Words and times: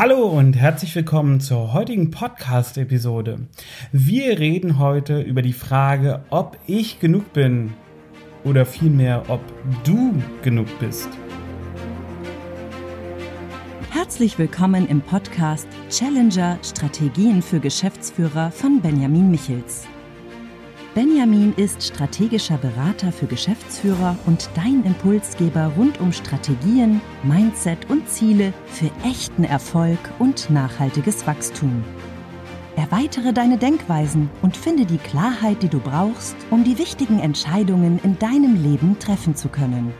Hallo 0.00 0.28
und 0.28 0.54
herzlich 0.54 0.96
willkommen 0.96 1.40
zur 1.40 1.74
heutigen 1.74 2.10
Podcast-Episode. 2.10 3.40
Wir 3.92 4.38
reden 4.38 4.78
heute 4.78 5.20
über 5.20 5.42
die 5.42 5.52
Frage, 5.52 6.24
ob 6.30 6.56
ich 6.66 7.00
genug 7.00 7.34
bin 7.34 7.74
oder 8.42 8.64
vielmehr, 8.64 9.24
ob 9.28 9.42
du 9.84 10.14
genug 10.40 10.68
bist. 10.78 11.10
Herzlich 13.90 14.38
willkommen 14.38 14.88
im 14.88 15.02
Podcast 15.02 15.68
Challenger 15.90 16.58
Strategien 16.62 17.42
für 17.42 17.60
Geschäftsführer 17.60 18.50
von 18.52 18.80
Benjamin 18.80 19.30
Michels. 19.30 19.86
Benjamin 20.92 21.54
ist 21.54 21.84
strategischer 21.84 22.58
Berater 22.58 23.12
für 23.12 23.26
Geschäftsführer 23.26 24.16
und 24.26 24.50
dein 24.56 24.82
Impulsgeber 24.82 25.70
rund 25.76 26.00
um 26.00 26.12
Strategien, 26.12 27.00
Mindset 27.22 27.88
und 27.88 28.08
Ziele 28.08 28.52
für 28.66 28.90
echten 29.08 29.44
Erfolg 29.44 30.00
und 30.18 30.50
nachhaltiges 30.50 31.28
Wachstum. 31.28 31.84
Erweitere 32.74 33.32
deine 33.32 33.56
Denkweisen 33.56 34.30
und 34.42 34.56
finde 34.56 34.84
die 34.84 34.98
Klarheit, 34.98 35.62
die 35.62 35.68
du 35.68 35.78
brauchst, 35.78 36.34
um 36.50 36.64
die 36.64 36.76
wichtigen 36.76 37.20
Entscheidungen 37.20 38.00
in 38.02 38.18
deinem 38.18 38.60
Leben 38.60 38.98
treffen 38.98 39.36
zu 39.36 39.48
können. 39.48 39.94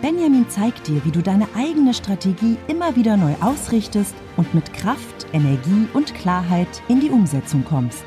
Benjamin 0.00 0.48
zeigt 0.48 0.88
dir, 0.88 1.04
wie 1.04 1.10
du 1.10 1.20
deine 1.20 1.48
eigene 1.54 1.92
Strategie 1.92 2.56
immer 2.66 2.96
wieder 2.96 3.18
neu 3.18 3.34
ausrichtest 3.42 4.14
und 4.38 4.54
mit 4.54 4.72
Kraft, 4.72 5.26
Energie 5.34 5.86
und 5.92 6.14
Klarheit 6.14 6.82
in 6.88 7.00
die 7.00 7.10
Umsetzung 7.10 7.62
kommst. 7.62 8.04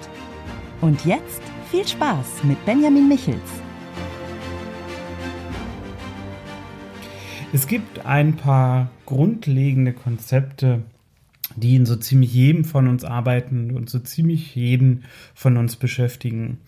Und 0.82 1.06
jetzt 1.06 1.42
viel 1.72 1.86
Spaß 1.86 2.44
mit 2.44 2.64
Benjamin 2.66 3.10
Michels. 3.10 3.62
Es 7.52 7.68
gibt 7.68 8.06
ein 8.06 8.36
paar 8.36 8.90
grundlegende 9.06 9.92
Konzepte, 9.92 10.84
die 11.56 11.76
in 11.76 11.86
so 11.86 11.96
ziemlich 11.98 12.34
jedem 12.34 12.64
von 12.64 12.88
uns 12.88 13.04
arbeiten 13.04 13.76
und 13.76 13.90
so 13.90 14.00
ziemlich 14.00 14.56
jeden 14.56 15.04
von 15.34 15.58
uns 15.58 15.76
beschäftigen. 15.76 16.60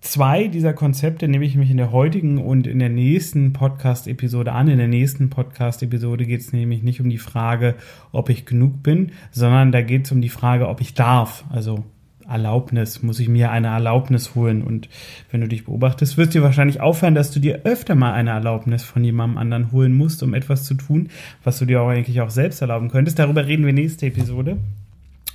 Zwei 0.00 0.48
dieser 0.48 0.72
Konzepte 0.72 1.28
nehme 1.28 1.44
ich 1.44 1.56
mich 1.56 1.70
in 1.70 1.78
der 1.78 1.92
heutigen 1.92 2.38
und 2.38 2.66
in 2.66 2.78
der 2.78 2.88
nächsten 2.88 3.52
Podcast-Episode 3.52 4.52
an. 4.52 4.68
In 4.68 4.78
der 4.78 4.88
nächsten 4.88 5.30
Podcast-Episode 5.30 6.24
geht 6.26 6.40
es 6.40 6.52
nämlich 6.52 6.82
nicht 6.82 7.00
um 7.00 7.10
die 7.10 7.18
Frage, 7.18 7.74
ob 8.12 8.30
ich 8.30 8.46
genug 8.46 8.82
bin, 8.82 9.12
sondern 9.30 9.72
da 9.72 9.82
geht 9.82 10.06
es 10.06 10.12
um 10.12 10.20
die 10.20 10.28
Frage, 10.28 10.68
ob 10.68 10.80
ich 10.80 10.94
darf. 10.94 11.44
Also 11.50 11.84
Erlaubnis, 12.28 13.02
muss 13.02 13.20
ich 13.20 13.28
mir 13.28 13.50
eine 13.50 13.68
Erlaubnis 13.68 14.34
holen. 14.34 14.62
Und 14.62 14.88
wenn 15.30 15.40
du 15.40 15.48
dich 15.48 15.64
beobachtest, 15.64 16.16
wirst 16.16 16.34
dir 16.34 16.42
wahrscheinlich 16.42 16.80
auffallen, 16.80 17.14
dass 17.14 17.30
du 17.30 17.40
dir 17.40 17.62
öfter 17.64 17.94
mal 17.94 18.12
eine 18.12 18.30
Erlaubnis 18.30 18.82
von 18.82 19.04
jemandem 19.04 19.38
anderen 19.38 19.72
holen 19.72 19.94
musst, 19.94 20.22
um 20.22 20.34
etwas 20.34 20.64
zu 20.64 20.74
tun, 20.74 21.08
was 21.44 21.58
du 21.58 21.64
dir 21.64 21.82
auch 21.82 21.88
eigentlich 21.88 22.20
auch 22.20 22.30
selbst 22.30 22.60
erlauben 22.60 22.90
könntest. 22.90 23.18
Darüber 23.18 23.46
reden 23.46 23.66
wir 23.66 23.72
nächste 23.72 24.06
Episode. 24.06 24.58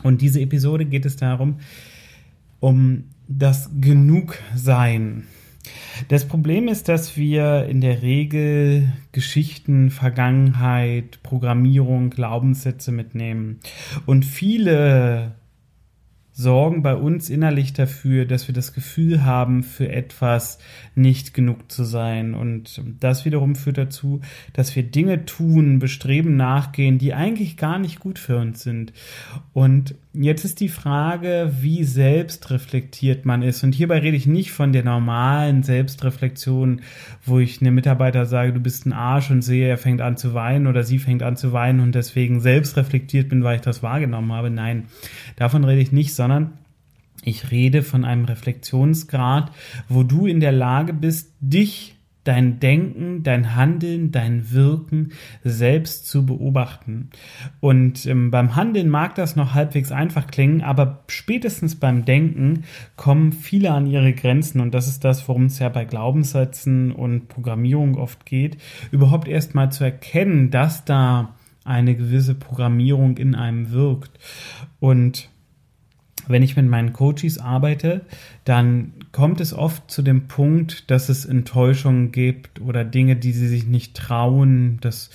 Und 0.04 0.22
diese 0.22 0.42
Episode 0.42 0.86
geht 0.86 1.06
es 1.06 1.16
darum, 1.16 1.60
um 2.60 3.06
das 3.28 3.70
Genugsein. 3.80 5.24
Das 6.08 6.28
Problem 6.28 6.68
ist, 6.68 6.90
dass 6.90 7.18
wir 7.18 7.66
in 7.66 7.82
der 7.82 8.02
Regel 8.02 8.92
Geschichten, 9.12 9.92
Vergangenheit, 9.92 11.20
Programmierung, 11.24 12.10
Glaubenssätze 12.10 12.92
mitnehmen. 12.92 13.60
Und 14.06 14.26
viele 14.26 15.34
sorgen 16.42 16.82
bei 16.82 16.96
uns 16.96 17.30
innerlich 17.30 17.74
dafür, 17.74 18.26
dass 18.26 18.48
wir 18.48 18.56
das 18.56 18.74
Gefühl 18.74 19.24
haben, 19.24 19.64
für 19.64 19.90
etwas 19.90 20.60
nicht 20.96 21.34
genug 21.34 21.72
zu 21.72 21.84
sein. 21.84 22.34
Und 22.34 22.82
das 23.00 23.26
wiederum 23.26 23.56
führt 23.56 23.78
dazu, 23.78 24.22
dass 24.54 24.76
wir 24.76 24.84
Dinge 24.84 25.26
tun, 25.26 25.80
Bestreben 25.80 26.36
nachgehen, 26.36 26.98
die 26.98 27.14
eigentlich 27.14 27.58
gar 27.58 27.80
nicht 27.80 28.00
gut 28.00 28.20
für 28.20 28.38
uns 28.38 28.64
sind. 28.64 28.94
Und 29.54 29.96
jetzt 30.14 30.44
ist 30.44 30.60
die 30.60 30.70
Frage, 30.70 31.54
wie 31.62 31.84
selbstreflektiert 31.84 33.26
man 33.26 33.42
ist. 33.42 33.64
Und 33.64 33.74
hierbei 33.74 34.00
rede 34.00 34.18
ich 34.18 34.28
nicht 34.28 34.52
von 34.52 34.74
der 34.74 34.84
normalen 34.84 35.64
Selbstreflexion, 35.64 36.82
wo 37.26 37.40
ich 37.40 37.62
einem 37.62 37.76
Mitarbeiter 37.76 38.26
sage, 38.26 38.52
du 38.52 38.60
bist 38.60 38.86
ein 38.86 38.94
Arsch 38.94 39.32
und 39.32 39.42
sehe, 39.42 39.68
er 39.68 39.78
fängt 39.78 40.02
an 40.02 40.18
zu 40.18 40.34
weinen 40.34 40.68
oder 40.68 40.84
sie 40.84 41.00
fängt 41.00 41.24
an 41.24 41.38
zu 41.38 41.54
weinen 41.54 41.80
und 41.80 41.96
deswegen 41.96 42.42
selbstreflektiert 42.42 43.30
bin, 43.30 43.44
weil 43.44 43.56
ich 43.56 43.62
das 43.62 43.84
wahrgenommen 43.84 44.32
habe. 44.34 44.50
Nein, 44.50 44.88
davon 45.38 45.64
rede 45.64 45.82
ich 45.82 45.92
nicht, 45.92 46.14
sondern 46.14 46.54
ich 47.24 47.52
rede 47.52 47.84
von 47.84 48.04
einem 48.04 48.26
Reflexionsgrad, 48.26 49.52
wo 49.88 50.04
du 50.04 50.26
in 50.26 50.40
der 50.40 50.52
Lage 50.52 50.94
bist, 50.94 51.34
dich 51.40 51.96
dein 52.24 52.60
Denken, 52.60 53.24
dein 53.24 53.56
Handeln, 53.56 54.12
dein 54.12 54.52
Wirken 54.52 55.12
selbst 55.44 56.08
zu 56.08 56.26
beobachten. 56.26 57.10
Und 57.60 58.06
ähm, 58.06 58.30
beim 58.30 58.56
Handeln 58.56 58.90
mag 58.90 59.16
das 59.16 59.36
noch 59.36 59.54
halbwegs 59.54 59.92
einfach 59.92 60.28
klingen, 60.28 60.62
aber 60.62 61.04
spätestens 61.08 61.76
beim 61.76 62.06
Denken 62.06 62.64
kommen 62.96 63.32
viele 63.32 63.72
an 63.72 63.88
ihre 63.88 64.14
Grenzen 64.14 64.62
und 64.62 64.74
das 64.74 64.88
ist 64.88 65.04
das, 65.04 65.28
worum 65.28 65.46
es 65.46 65.60
ja 65.60 65.70
bei 65.70 65.86
Glaubenssätzen 65.86 66.92
und 66.92 67.28
Programmierung 67.28 67.96
oft 67.96 68.26
geht, 68.26 68.58
überhaupt 68.92 69.28
erst 69.28 69.56
mal 69.56 69.72
zu 69.72 69.84
erkennen, 69.84 70.52
dass 70.52 70.86
da 70.86 71.34
eine 71.64 71.96
gewisse 71.96 72.36
Programmierung 72.36 73.18
in 73.18 73.36
einem 73.36 73.72
wirkt. 73.72 74.20
Und 74.80 75.30
wenn 76.28 76.44
ich 76.44 76.56
mit 76.56 76.68
meinen 76.68 76.94
Coaches 76.94 77.38
arbeite, 77.38 78.02
dann 78.46 78.94
kommt 79.12 79.42
es 79.42 79.54
oft 79.54 79.90
zu 79.90 80.02
dem 80.02 80.28
Punkt, 80.28 80.90
dass 80.92 81.10
es 81.10 81.26
Enttäuschungen 81.26 82.12
gibt 82.12 82.62
oder 82.62 82.84
Dinge, 82.84 83.16
die 83.16 83.32
sie 83.32 83.48
sich 83.48 83.66
nicht 83.66 83.96
trauen. 83.96 84.78
Das 84.82 85.10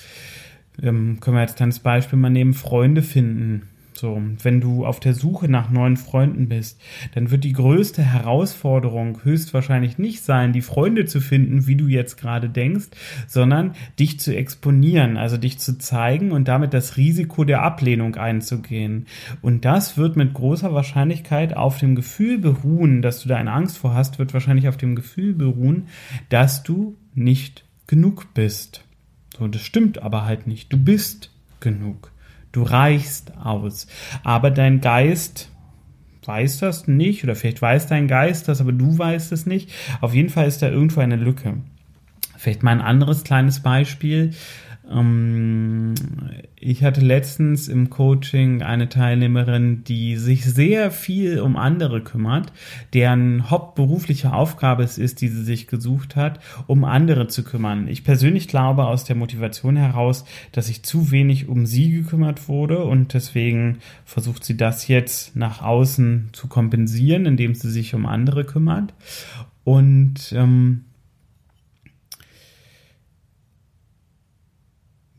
ähm, 0.81 1.19
können 1.19 1.37
wir 1.37 1.41
jetzt 1.41 1.61
als 1.61 1.79
Beispiel 1.79 2.19
mal 2.19 2.29
nehmen, 2.29 2.53
Freunde 2.53 3.01
finden 3.01 3.63
so, 3.97 4.21
wenn 4.43 4.61
du 4.61 4.85
auf 4.85 4.99
der 4.99 5.13
Suche 5.13 5.49
nach 5.49 5.69
neuen 5.69 5.97
Freunden 5.97 6.47
bist, 6.49 6.79
dann 7.13 7.31
wird 7.31 7.43
die 7.43 7.53
größte 7.53 8.01
Herausforderung 8.01 9.23
höchstwahrscheinlich 9.23 9.97
nicht 9.97 10.23
sein, 10.23 10.53
die 10.53 10.61
Freunde 10.61 11.05
zu 11.05 11.19
finden, 11.19 11.67
wie 11.67 11.75
du 11.75 11.87
jetzt 11.87 12.17
gerade 12.17 12.49
denkst, 12.49 12.87
sondern 13.27 13.73
dich 13.99 14.19
zu 14.19 14.35
exponieren, 14.35 15.17
also 15.17 15.37
dich 15.37 15.59
zu 15.59 15.77
zeigen 15.77 16.31
und 16.31 16.47
damit 16.47 16.73
das 16.73 16.97
Risiko 16.97 17.43
der 17.43 17.63
Ablehnung 17.63 18.15
einzugehen. 18.15 19.05
Und 19.41 19.65
das 19.65 19.97
wird 19.97 20.15
mit 20.15 20.33
großer 20.33 20.73
Wahrscheinlichkeit 20.73 21.55
auf 21.55 21.77
dem 21.77 21.95
Gefühl 21.95 22.37
beruhen, 22.37 23.01
dass 23.01 23.21
du 23.21 23.29
da 23.29 23.37
eine 23.37 23.51
Angst 23.51 23.77
vor 23.77 23.93
hast, 23.93 24.19
wird 24.19 24.33
wahrscheinlich 24.33 24.67
auf 24.67 24.77
dem 24.77 24.95
Gefühl 24.95 25.33
beruhen, 25.33 25.87
dass 26.29 26.63
du 26.63 26.95
nicht 27.13 27.65
genug 27.87 28.33
bist. 28.33 28.83
So, 29.37 29.47
das 29.47 29.61
stimmt 29.61 30.01
aber 30.01 30.25
halt 30.25 30.47
nicht. 30.47 30.71
Du 30.71 30.77
bist 30.77 31.31
genug. 31.59 32.11
Du 32.51 32.63
reichst 32.63 33.37
aus. 33.37 33.87
Aber 34.23 34.51
dein 34.51 34.81
Geist 34.81 35.51
weiß 36.25 36.59
das 36.59 36.87
nicht 36.87 37.23
oder 37.23 37.35
vielleicht 37.35 37.61
weiß 37.61 37.87
dein 37.87 38.07
Geist 38.07 38.47
das, 38.47 38.61
aber 38.61 38.73
du 38.73 38.97
weißt 38.97 39.31
es 39.31 39.45
nicht. 39.45 39.71
Auf 40.01 40.13
jeden 40.13 40.29
Fall 40.29 40.47
ist 40.47 40.61
da 40.61 40.69
irgendwo 40.69 40.99
eine 40.99 41.15
Lücke. 41.15 41.57
Vielleicht 42.37 42.63
mal 42.63 42.71
ein 42.71 42.81
anderes 42.81 43.23
kleines 43.23 43.61
Beispiel. 43.61 44.31
Ähm, 44.89 45.93
ich 46.59 46.83
hatte 46.83 47.01
letztens 47.01 47.67
im 47.67 47.89
Coaching 47.89 48.61
eine 48.61 48.89
Teilnehmerin, 48.89 49.83
die 49.83 50.17
sich 50.17 50.45
sehr 50.45 50.91
viel 50.91 51.39
um 51.39 51.55
andere 51.55 52.01
kümmert, 52.01 52.51
deren 52.93 53.49
hauptberufliche 53.49 54.33
Aufgabe 54.33 54.83
es 54.83 54.97
ist, 54.97 55.21
die 55.21 55.27
sie 55.27 55.43
sich 55.43 55.67
gesucht 55.67 56.15
hat, 56.15 56.39
um 56.67 56.83
andere 56.83 57.27
zu 57.27 57.43
kümmern. 57.43 57.87
Ich 57.87 58.03
persönlich 58.03 58.47
glaube 58.47 58.85
aus 58.85 59.03
der 59.03 59.15
Motivation 59.15 59.75
heraus, 59.75 60.25
dass 60.51 60.67
sich 60.67 60.83
zu 60.83 61.11
wenig 61.11 61.47
um 61.47 61.65
sie 61.65 61.91
gekümmert 61.91 62.47
wurde 62.47 62.83
und 62.83 63.13
deswegen 63.13 63.79
versucht 64.05 64.43
sie 64.43 64.57
das 64.57 64.87
jetzt 64.87 65.35
nach 65.35 65.61
außen 65.61 66.29
zu 66.31 66.47
kompensieren, 66.47 67.25
indem 67.25 67.55
sie 67.55 67.69
sich 67.69 67.93
um 67.93 68.05
andere 68.05 68.45
kümmert. 68.45 68.93
Und 69.63 70.33
ähm, 70.33 70.85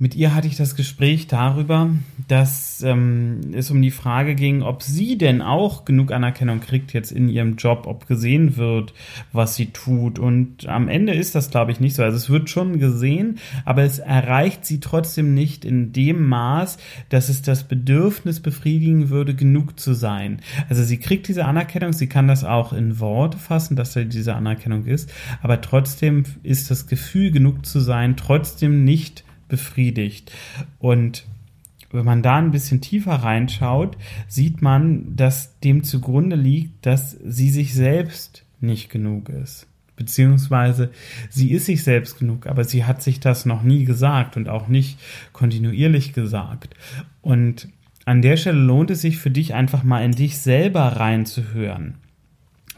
Mit 0.00 0.14
ihr 0.14 0.32
hatte 0.32 0.46
ich 0.46 0.54
das 0.54 0.76
Gespräch 0.76 1.26
darüber, 1.26 1.90
dass 2.28 2.82
ähm, 2.82 3.40
es 3.52 3.68
um 3.72 3.82
die 3.82 3.90
Frage 3.90 4.36
ging, 4.36 4.62
ob 4.62 4.84
sie 4.84 5.18
denn 5.18 5.42
auch 5.42 5.84
genug 5.84 6.12
Anerkennung 6.12 6.60
kriegt 6.60 6.92
jetzt 6.92 7.10
in 7.10 7.28
ihrem 7.28 7.56
Job, 7.56 7.88
ob 7.88 8.06
gesehen 8.06 8.56
wird, 8.56 8.94
was 9.32 9.56
sie 9.56 9.72
tut. 9.72 10.20
Und 10.20 10.68
am 10.68 10.86
Ende 10.86 11.14
ist 11.14 11.34
das, 11.34 11.50
glaube 11.50 11.72
ich, 11.72 11.80
nicht 11.80 11.96
so. 11.96 12.04
Also 12.04 12.16
es 12.16 12.30
wird 12.30 12.48
schon 12.48 12.78
gesehen, 12.78 13.40
aber 13.64 13.82
es 13.82 13.98
erreicht 13.98 14.64
sie 14.64 14.78
trotzdem 14.78 15.34
nicht 15.34 15.64
in 15.64 15.92
dem 15.92 16.28
Maß, 16.28 16.78
dass 17.08 17.28
es 17.28 17.42
das 17.42 17.64
Bedürfnis 17.64 18.38
befriedigen 18.38 19.10
würde, 19.10 19.34
genug 19.34 19.80
zu 19.80 19.94
sein. 19.94 20.42
Also 20.68 20.84
sie 20.84 20.98
kriegt 20.98 21.26
diese 21.26 21.44
Anerkennung, 21.44 21.92
sie 21.92 22.06
kann 22.06 22.28
das 22.28 22.44
auch 22.44 22.72
in 22.72 23.00
Worte 23.00 23.36
fassen, 23.36 23.74
dass 23.74 23.94
da 23.94 24.04
diese 24.04 24.36
Anerkennung 24.36 24.86
ist, 24.86 25.12
aber 25.42 25.60
trotzdem 25.60 26.22
ist 26.44 26.70
das 26.70 26.86
Gefühl, 26.86 27.32
genug 27.32 27.66
zu 27.66 27.80
sein, 27.80 28.16
trotzdem 28.16 28.84
nicht 28.84 29.24
befriedigt. 29.48 30.32
Und 30.78 31.24
wenn 31.90 32.04
man 32.04 32.22
da 32.22 32.36
ein 32.36 32.50
bisschen 32.50 32.80
tiefer 32.80 33.14
reinschaut, 33.14 33.96
sieht 34.26 34.60
man, 34.60 35.16
dass 35.16 35.58
dem 35.60 35.84
zugrunde 35.84 36.36
liegt, 36.36 36.84
dass 36.84 37.12
sie 37.24 37.50
sich 37.50 37.74
selbst 37.74 38.44
nicht 38.60 38.90
genug 38.90 39.28
ist. 39.28 39.66
Beziehungsweise 39.96 40.90
sie 41.28 41.50
ist 41.50 41.66
sich 41.66 41.82
selbst 41.82 42.18
genug, 42.18 42.46
aber 42.46 42.64
sie 42.64 42.84
hat 42.84 43.02
sich 43.02 43.18
das 43.20 43.46
noch 43.46 43.62
nie 43.62 43.84
gesagt 43.84 44.36
und 44.36 44.48
auch 44.48 44.68
nicht 44.68 44.98
kontinuierlich 45.32 46.12
gesagt. 46.12 46.76
Und 47.20 47.68
an 48.04 48.22
der 48.22 48.36
Stelle 48.36 48.60
lohnt 48.60 48.90
es 48.90 49.00
sich 49.00 49.18
für 49.18 49.30
dich 49.30 49.54
einfach 49.54 49.82
mal 49.82 50.04
in 50.04 50.12
dich 50.12 50.38
selber 50.38 50.82
reinzuhören. 50.82 51.94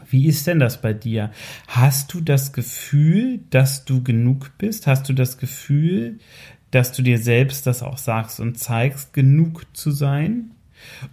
Wie 0.09 0.25
ist 0.25 0.47
denn 0.47 0.59
das 0.59 0.81
bei 0.81 0.93
dir? 0.93 1.31
Hast 1.67 2.13
du 2.13 2.21
das 2.21 2.53
Gefühl, 2.53 3.39
dass 3.49 3.85
du 3.85 4.03
genug 4.03 4.51
bist? 4.57 4.87
Hast 4.87 5.07
du 5.07 5.13
das 5.13 5.37
Gefühl, 5.37 6.19
dass 6.71 6.91
du 6.91 7.01
dir 7.01 7.17
selbst 7.17 7.67
das 7.67 7.83
auch 7.83 7.97
sagst 7.97 8.39
und 8.39 8.57
zeigst, 8.57 9.13
genug 9.13 9.65
zu 9.73 9.91
sein? 9.91 10.51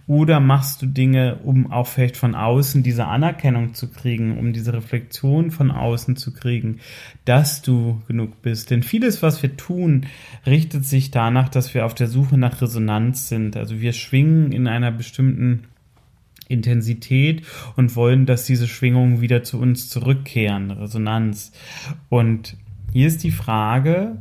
Oder 0.07 0.39
machst 0.39 0.81
du 0.81 0.87
Dinge, 0.87 1.39
um 1.43 1.71
auch 1.71 1.87
vielleicht 1.87 2.17
von 2.17 2.35
außen 2.35 2.81
diese 2.81 3.05
Anerkennung 3.05 3.73
zu 3.73 3.91
kriegen, 3.91 4.37
um 4.37 4.53
diese 4.53 4.73
Reflexion 4.73 5.51
von 5.51 5.71
außen 5.71 6.15
zu 6.15 6.33
kriegen, 6.33 6.79
dass 7.25 7.61
du 7.61 8.01
genug 8.07 8.41
bist? 8.41 8.71
Denn 8.71 8.83
vieles, 8.83 9.21
was 9.21 9.43
wir 9.43 9.57
tun, 9.57 10.07
richtet 10.45 10.85
sich 10.85 11.11
danach, 11.11 11.49
dass 11.49 11.73
wir 11.73 11.85
auf 11.85 11.93
der 11.93 12.07
Suche 12.07 12.37
nach 12.37 12.61
Resonanz 12.61 13.29
sind. 13.29 13.55
Also 13.57 13.79
wir 13.79 13.93
schwingen 13.93 14.51
in 14.51 14.67
einer 14.67 14.91
bestimmten 14.91 15.65
Intensität 16.47 17.43
und 17.75 17.95
wollen, 17.95 18.25
dass 18.25 18.45
diese 18.45 18.67
Schwingungen 18.67 19.21
wieder 19.21 19.43
zu 19.43 19.59
uns 19.59 19.87
zurückkehren, 19.87 20.71
Resonanz. 20.71 21.51
Und 22.09 22.57
hier 22.91 23.07
ist 23.07 23.23
die 23.23 23.31
Frage, 23.31 24.17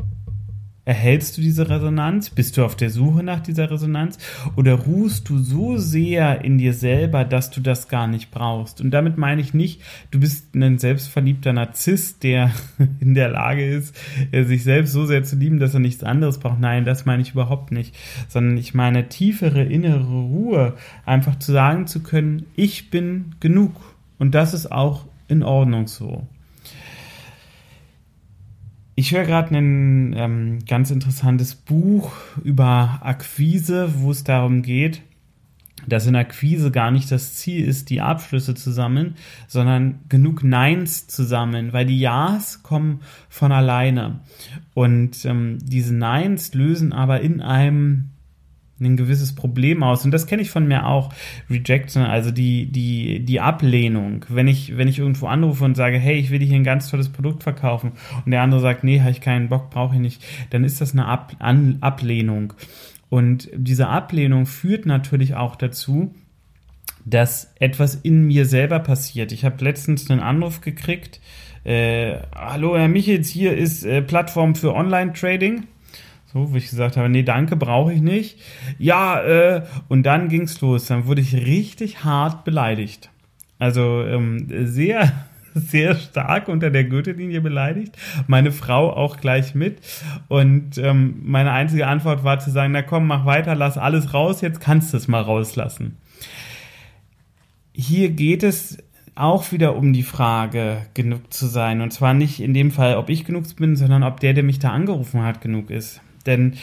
Erhältst 0.89 1.37
du 1.37 1.43
diese 1.43 1.69
Resonanz? 1.69 2.31
Bist 2.31 2.57
du 2.57 2.65
auf 2.65 2.75
der 2.75 2.89
Suche 2.89 3.23
nach 3.23 3.41
dieser 3.41 3.71
Resonanz? 3.71 4.17
Oder 4.57 4.73
ruhst 4.73 5.29
du 5.29 5.37
so 5.37 5.77
sehr 5.77 6.43
in 6.47 6.57
dir 6.57 6.73
selber, 6.73 7.27
dass 7.27 7.51
du 7.51 7.61
das 7.61 7.89
gar 7.89 8.07
nicht 8.07 8.31
brauchst? 8.31 8.81
Und 8.81 8.91
damit 8.93 9.19
meine 9.19 9.43
ich 9.43 9.53
nicht, 9.53 9.83
du 10.13 10.19
bist 10.19 10.55
ein 10.55 10.79
selbstverliebter 10.79 11.53
Narzisst, 11.53 12.23
der 12.23 12.53
in 13.01 13.13
der 13.13 13.29
Lage 13.29 13.69
ist, 13.69 13.95
sich 14.33 14.65
selbst 14.65 14.93
so 14.95 15.05
sehr 15.05 15.23
zu 15.25 15.37
lieben, 15.37 15.59
dass 15.59 15.75
er 15.75 15.81
nichts 15.81 16.05
anderes 16.05 16.39
braucht. 16.39 16.59
Nein, 16.59 16.87
das 16.87 17.05
meine 17.05 17.21
ich 17.21 17.33
überhaupt 17.33 17.71
nicht. 17.71 17.95
Sondern 18.27 18.57
ich 18.57 18.73
meine 18.73 19.11
tiefere 19.11 19.65
innere 19.65 20.09
Ruhe, 20.09 20.73
einfach 21.05 21.39
zu 21.39 21.53
sagen 21.53 21.87
zu 21.87 22.03
können, 22.03 22.47
ich 22.57 22.89
bin 22.89 23.35
genug. 23.41 23.75
Und 24.19 24.35
das 24.35 24.55
ist 24.55 24.73
auch 24.73 25.05
in 25.29 25.43
Ordnung 25.43 25.87
so. 25.87 26.27
Ich 28.99 29.13
höre 29.13 29.27
gerade 29.27 29.57
ein 29.57 30.13
ähm, 30.17 30.59
ganz 30.67 30.91
interessantes 30.91 31.55
Buch 31.55 32.11
über 32.43 32.99
Akquise, 33.01 33.93
wo 33.99 34.11
es 34.11 34.25
darum 34.25 34.63
geht, 34.63 35.03
dass 35.87 36.09
in 36.09 36.17
Akquise 36.17 36.73
gar 36.73 36.91
nicht 36.91 37.13
das 37.13 37.37
Ziel 37.37 37.65
ist, 37.65 37.91
die 37.91 38.01
Abschlüsse 38.01 38.57
zu 38.57 38.73
sammeln, 38.73 39.15
sondern 39.47 40.01
genug 40.09 40.43
Neins 40.43 41.07
zu 41.07 41.23
sammeln, 41.23 41.73
weil 41.73 41.87
die 41.87 42.01
Ja's 42.01 42.65
kommen 42.65 43.03
von 43.29 43.53
alleine. 43.53 44.19
Und 44.75 45.25
ähm, 45.27 45.59
diese 45.63 45.95
Neins 45.95 46.53
lösen 46.55 46.93
aber 46.93 47.21
in 47.21 47.41
einem 47.41 48.11
ein 48.81 48.97
gewisses 48.97 49.35
Problem 49.35 49.83
aus. 49.83 50.05
Und 50.05 50.13
das 50.13 50.27
kenne 50.27 50.43
ich 50.43 50.51
von 50.51 50.67
mir 50.67 50.87
auch. 50.87 51.13
Rejection, 51.51 52.03
also 52.03 52.31
die, 52.31 52.67
die, 52.67 53.21
die 53.25 53.41
Ablehnung. 53.41 54.25
Wenn 54.29 54.49
ich, 54.49 54.77
wenn 54.77 54.89
ich 54.89 54.99
irgendwo 54.99 55.27
anrufe 55.27 55.65
und 55.65 55.77
sage, 55.77 55.99
hey, 55.99 56.17
ich 56.17 56.31
will 56.31 56.39
dir 56.39 56.47
hier 56.47 56.57
ein 56.57 56.65
ganz 56.65 56.91
tolles 56.91 57.09
Produkt 57.09 57.43
verkaufen 57.43 57.93
und 58.25 58.31
der 58.31 58.43
andere 58.43 58.61
sagt, 58.61 58.85
nee, 58.85 59.01
habe 59.01 59.11
ich 59.11 59.21
keinen 59.21 59.49
Bock, 59.49 59.71
brauche 59.71 59.95
ich 59.95 60.01
nicht, 60.01 60.25
dann 60.51 60.65
ist 60.65 60.81
das 60.81 60.93
eine 60.93 61.07
Ab 61.07 61.37
An 61.39 61.79
Ablehnung. 61.81 62.53
Und 63.09 63.49
diese 63.55 63.89
Ablehnung 63.89 64.47
führt 64.47 64.87
natürlich 64.87 65.35
auch 65.35 65.57
dazu, 65.57 66.15
dass 67.05 67.55
etwas 67.59 67.95
in 67.95 68.27
mir 68.27 68.45
selber 68.45 68.81
passiert. 68.81 69.33
Ich 69.33 69.45
habe 69.45 69.65
letztens 69.65 70.11
einen 70.11 70.21
Anruf 70.21 70.61
gekriegt. 70.61 71.21
Äh, 71.65 72.19
Hallo, 72.35 72.77
Herr 72.77 72.89
Michels, 72.89 73.29
hier 73.29 73.57
ist 73.57 73.85
äh, 73.85 74.03
Plattform 74.03 74.55
für 74.55 74.75
Online-Trading. 74.75 75.65
So, 76.33 76.53
wo 76.53 76.57
ich 76.57 76.69
gesagt 76.69 76.99
habe, 76.99 77.09
nee, 77.09 77.23
danke, 77.23 77.57
brauche 77.57 77.93
ich 77.93 78.03
nicht. 78.03 78.39
Ja, 78.79 79.21
äh, 79.23 79.63
und 79.89 80.03
dann 80.03 80.29
ging's 80.29 80.61
los. 80.61 80.87
Dann 80.87 81.07
wurde 81.07 81.23
ich 81.23 81.35
richtig 81.35 82.05
hart 82.05 82.45
beleidigt. 82.45 83.11
Also 83.59 84.03
ähm, 84.03 84.47
sehr, 84.67 85.11
sehr 85.55 85.95
stark 85.97 86.49
unter 86.49 86.71
der 86.71 86.85
Gürtellinie 86.85 87.41
beleidigt. 87.41 87.97
Meine 88.27 88.53
Frau 88.53 88.93
auch 88.93 89.17
gleich 89.17 89.55
mit. 89.55 89.79
Und 90.29 90.77
ähm, 90.77 91.23
meine 91.25 91.53
einzige 91.53 91.87
Antwort 91.87 92.25
war 92.25 92.39
zu 92.41 92.51
sagen, 92.51 92.73
na 92.73 92.83
komm, 92.83 93.07
mach 93.07 93.25
weiter, 93.25 93.55
lass 93.55 93.79
alles 93.79 94.13
raus, 94.13 94.43
jetzt 94.43 94.61
kannst 94.61 94.93
du 94.93 94.99
es 94.99 95.09
mal 95.09 95.23
rauslassen. 95.23 95.97
Hier 97.73 98.11
geht 98.11 98.43
es 98.43 98.77
auch 99.15 99.51
wieder 99.51 99.77
um 99.77 99.95
die 99.95 100.03
Frage, 100.03 100.83
genug 100.93 101.33
zu 101.33 101.47
sein. 101.47 101.81
Und 101.81 101.91
zwar 101.91 102.13
nicht 102.13 102.41
in 102.41 102.53
dem 102.53 102.71
Fall, 102.71 102.97
ob 102.97 103.09
ich 103.09 103.25
genug 103.25 103.45
bin, 103.57 103.77
sondern 103.77 104.03
ob 104.03 104.21
der, 104.21 104.35
der 104.35 104.45
mich 104.45 104.59
da 104.59 104.73
angerufen 104.73 105.23
hat, 105.23 105.41
genug 105.41 105.71
ist. 105.71 106.03
Denn 106.29 106.55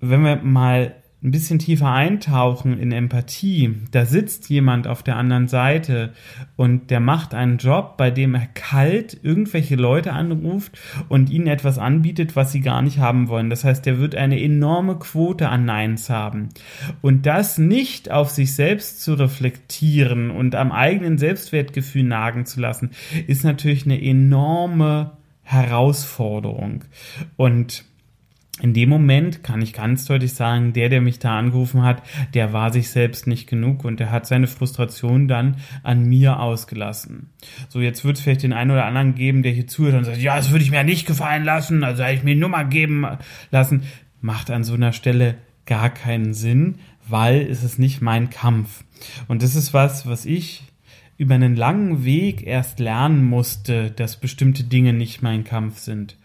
wenn 0.00 0.22
wir 0.22 0.36
mal 0.36 0.94
ein 1.24 1.30
bisschen 1.30 1.58
tiefer 1.58 1.90
eintauchen 1.90 2.78
in 2.78 2.92
Empathie, 2.92 3.74
da 3.92 4.04
sitzt 4.04 4.50
jemand 4.50 4.86
auf 4.86 5.02
der 5.02 5.16
anderen 5.16 5.48
Seite 5.48 6.12
und 6.56 6.90
der 6.90 7.00
macht 7.00 7.32
einen 7.32 7.56
Job, 7.56 7.96
bei 7.96 8.10
dem 8.10 8.34
er 8.34 8.46
kalt 8.52 9.18
irgendwelche 9.22 9.74
Leute 9.74 10.12
anruft 10.12 10.78
und 11.08 11.30
ihnen 11.30 11.46
etwas 11.46 11.78
anbietet, 11.78 12.36
was 12.36 12.52
sie 12.52 12.60
gar 12.60 12.82
nicht 12.82 12.98
haben 12.98 13.28
wollen. 13.28 13.48
Das 13.48 13.64
heißt, 13.64 13.86
der 13.86 13.98
wird 13.98 14.14
eine 14.14 14.38
enorme 14.38 14.96
Quote 14.98 15.48
an 15.48 15.64
Neins 15.64 16.10
haben. 16.10 16.50
Und 17.00 17.24
das 17.24 17.56
nicht 17.56 18.10
auf 18.10 18.28
sich 18.28 18.54
selbst 18.54 19.00
zu 19.00 19.14
reflektieren 19.14 20.30
und 20.30 20.54
am 20.54 20.72
eigenen 20.72 21.16
Selbstwertgefühl 21.16 22.04
nagen 22.04 22.44
zu 22.44 22.60
lassen, 22.60 22.90
ist 23.26 23.44
natürlich 23.44 23.86
eine 23.86 24.00
enorme 24.00 25.12
Herausforderung. 25.42 26.84
Und 27.36 27.86
in 28.60 28.72
dem 28.72 28.88
Moment 28.88 29.42
kann 29.42 29.62
ich 29.62 29.72
ganz 29.72 30.04
deutlich 30.04 30.34
sagen, 30.34 30.72
der, 30.72 30.88
der 30.88 31.00
mich 31.00 31.18
da 31.18 31.36
angerufen 31.36 31.82
hat, 31.82 32.02
der 32.34 32.52
war 32.52 32.72
sich 32.72 32.88
selbst 32.88 33.26
nicht 33.26 33.48
genug 33.48 33.84
und 33.84 33.98
der 33.98 34.12
hat 34.12 34.26
seine 34.26 34.46
Frustration 34.46 35.26
dann 35.26 35.56
an 35.82 36.04
mir 36.04 36.38
ausgelassen. 36.38 37.30
So, 37.68 37.80
jetzt 37.80 38.04
wird 38.04 38.16
es 38.16 38.22
vielleicht 38.22 38.44
den 38.44 38.52
einen 38.52 38.70
oder 38.70 38.84
anderen 38.84 39.16
geben, 39.16 39.42
der 39.42 39.52
hier 39.52 39.66
zuhört 39.66 39.96
und 39.96 40.04
sagt, 40.04 40.18
ja, 40.18 40.36
das 40.36 40.52
würde 40.52 40.64
ich 40.64 40.70
mir 40.70 40.84
nicht 40.84 41.06
gefallen 41.06 41.44
lassen, 41.44 41.82
also 41.82 42.04
hätte 42.04 42.18
ich 42.18 42.22
mir 42.22 42.36
Nummer 42.36 42.64
geben 42.64 43.04
lassen. 43.50 43.82
Macht 44.20 44.50
an 44.50 44.62
so 44.62 44.74
einer 44.74 44.92
Stelle 44.92 45.34
gar 45.66 45.90
keinen 45.90 46.32
Sinn, 46.32 46.76
weil 47.08 47.42
es 47.42 47.64
ist 47.64 47.78
nicht 47.78 48.02
mein 48.02 48.30
Kampf. 48.30 48.84
Und 49.26 49.42
das 49.42 49.56
ist 49.56 49.74
was, 49.74 50.06
was 50.06 50.26
ich 50.26 50.62
über 51.16 51.34
einen 51.34 51.56
langen 51.56 52.04
Weg 52.04 52.46
erst 52.46 52.78
lernen 52.78 53.24
musste, 53.24 53.90
dass 53.90 54.18
bestimmte 54.18 54.64
Dinge 54.64 54.92
nicht 54.92 55.22
mein 55.22 55.44
Kampf 55.44 55.78
sind. 55.78 56.16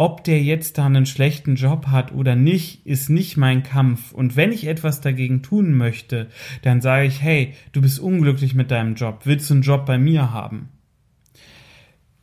Ob 0.00 0.22
der 0.22 0.40
jetzt 0.40 0.78
da 0.78 0.86
einen 0.86 1.06
schlechten 1.06 1.56
Job 1.56 1.88
hat 1.88 2.12
oder 2.12 2.36
nicht, 2.36 2.86
ist 2.86 3.10
nicht 3.10 3.36
mein 3.36 3.64
Kampf. 3.64 4.12
Und 4.12 4.36
wenn 4.36 4.52
ich 4.52 4.68
etwas 4.68 5.00
dagegen 5.00 5.42
tun 5.42 5.76
möchte, 5.76 6.28
dann 6.62 6.80
sage 6.80 7.06
ich, 7.06 7.20
hey, 7.20 7.54
du 7.72 7.80
bist 7.80 7.98
unglücklich 7.98 8.54
mit 8.54 8.70
deinem 8.70 8.94
Job. 8.94 9.22
Willst 9.24 9.50
du 9.50 9.54
einen 9.54 9.64
Job 9.64 9.86
bei 9.86 9.98
mir 9.98 10.30
haben? 10.30 10.68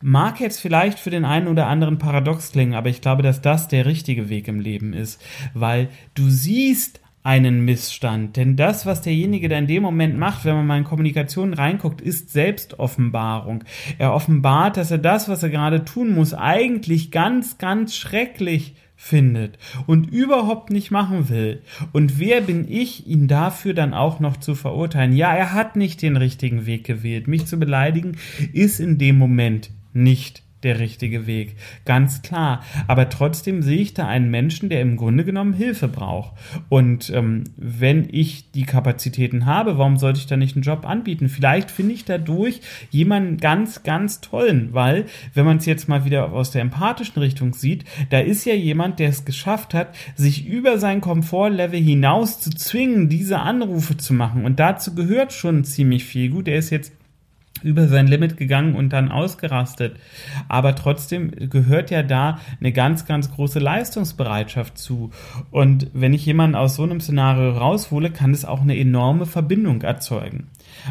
Mag 0.00 0.40
jetzt 0.40 0.58
vielleicht 0.58 0.98
für 0.98 1.10
den 1.10 1.26
einen 1.26 1.48
oder 1.48 1.66
anderen 1.66 1.98
paradox 1.98 2.52
klingen, 2.52 2.72
aber 2.72 2.88
ich 2.88 3.02
glaube, 3.02 3.22
dass 3.22 3.42
das 3.42 3.68
der 3.68 3.84
richtige 3.84 4.30
Weg 4.30 4.48
im 4.48 4.58
Leben 4.58 4.94
ist, 4.94 5.22
weil 5.52 5.90
du 6.14 6.30
siehst 6.30 7.00
einen 7.26 7.64
Missstand. 7.64 8.36
Denn 8.36 8.54
das, 8.54 8.86
was 8.86 9.02
derjenige 9.02 9.48
da 9.48 9.58
in 9.58 9.66
dem 9.66 9.82
Moment 9.82 10.16
macht, 10.16 10.44
wenn 10.44 10.54
man 10.54 10.66
mal 10.66 10.78
in 10.78 10.84
Kommunikation 10.84 11.54
reinguckt, 11.54 12.00
ist 12.00 12.30
Selbstoffenbarung. 12.30 13.64
Er 13.98 14.14
offenbart, 14.14 14.76
dass 14.76 14.92
er 14.92 14.98
das, 14.98 15.28
was 15.28 15.42
er 15.42 15.50
gerade 15.50 15.84
tun 15.84 16.14
muss, 16.14 16.34
eigentlich 16.34 17.10
ganz, 17.10 17.58
ganz 17.58 17.96
schrecklich 17.96 18.76
findet 18.94 19.58
und 19.88 20.08
überhaupt 20.10 20.70
nicht 20.70 20.92
machen 20.92 21.28
will. 21.28 21.62
Und 21.92 22.20
wer 22.20 22.40
bin 22.42 22.64
ich, 22.70 23.08
ihn 23.08 23.26
dafür 23.26 23.74
dann 23.74 23.92
auch 23.92 24.20
noch 24.20 24.36
zu 24.36 24.54
verurteilen? 24.54 25.12
Ja, 25.12 25.34
er 25.34 25.52
hat 25.52 25.74
nicht 25.74 26.02
den 26.02 26.16
richtigen 26.16 26.64
Weg 26.64 26.84
gewählt. 26.84 27.26
Mich 27.26 27.46
zu 27.46 27.58
beleidigen 27.58 28.18
ist 28.52 28.78
in 28.78 28.98
dem 28.98 29.18
Moment 29.18 29.70
nicht 29.92 30.45
der 30.66 30.78
richtige 30.80 31.26
Weg. 31.26 31.56
Ganz 31.84 32.20
klar. 32.22 32.62
Aber 32.88 33.08
trotzdem 33.08 33.62
sehe 33.62 33.78
ich 33.78 33.94
da 33.94 34.06
einen 34.06 34.30
Menschen, 34.30 34.68
der 34.68 34.80
im 34.82 34.96
Grunde 34.96 35.24
genommen 35.24 35.54
Hilfe 35.54 35.88
braucht. 35.88 36.32
Und 36.68 37.10
ähm, 37.10 37.44
wenn 37.56 38.08
ich 38.10 38.50
die 38.50 38.64
Kapazitäten 38.64 39.46
habe, 39.46 39.78
warum 39.78 39.96
sollte 39.96 40.18
ich 40.18 40.26
da 40.26 40.36
nicht 40.36 40.56
einen 40.56 40.64
Job 40.64 40.86
anbieten? 40.86 41.28
Vielleicht 41.28 41.70
finde 41.70 41.94
ich 41.94 42.04
dadurch 42.04 42.60
jemanden 42.90 43.38
ganz, 43.38 43.82
ganz 43.84 44.20
tollen, 44.20 44.70
weil, 44.72 45.06
wenn 45.34 45.46
man 45.46 45.58
es 45.58 45.66
jetzt 45.66 45.88
mal 45.88 46.04
wieder 46.04 46.32
aus 46.32 46.50
der 46.50 46.62
empathischen 46.62 47.22
Richtung 47.22 47.54
sieht, 47.54 47.84
da 48.10 48.18
ist 48.18 48.44
ja 48.44 48.54
jemand, 48.54 48.98
der 48.98 49.08
es 49.08 49.24
geschafft 49.24 49.72
hat, 49.72 49.94
sich 50.16 50.46
über 50.46 50.78
sein 50.78 51.00
Komfortlevel 51.00 51.80
hinaus 51.80 52.40
zu 52.40 52.50
zwingen, 52.50 53.08
diese 53.08 53.38
Anrufe 53.38 53.96
zu 53.96 54.14
machen. 54.14 54.44
Und 54.44 54.58
dazu 54.58 54.94
gehört 54.94 55.32
schon 55.32 55.64
ziemlich 55.64 56.04
viel. 56.04 56.30
Gut, 56.30 56.48
er 56.48 56.58
ist 56.58 56.70
jetzt 56.70 56.92
über 57.62 57.88
sein 57.88 58.06
Limit 58.06 58.36
gegangen 58.36 58.74
und 58.74 58.92
dann 58.92 59.10
ausgerastet. 59.10 59.96
Aber 60.48 60.74
trotzdem 60.74 61.30
gehört 61.50 61.90
ja 61.90 62.02
da 62.02 62.38
eine 62.60 62.72
ganz, 62.72 63.06
ganz 63.06 63.30
große 63.32 63.58
Leistungsbereitschaft 63.58 64.78
zu. 64.78 65.10
Und 65.50 65.88
wenn 65.92 66.14
ich 66.14 66.26
jemanden 66.26 66.56
aus 66.56 66.76
so 66.76 66.82
einem 66.82 67.00
Szenario 67.00 67.50
raushole, 67.52 68.10
kann 68.10 68.32
es 68.32 68.44
auch 68.44 68.60
eine 68.60 68.78
enorme 68.78 69.26
Verbindung 69.26 69.82
erzeugen. 69.82 70.48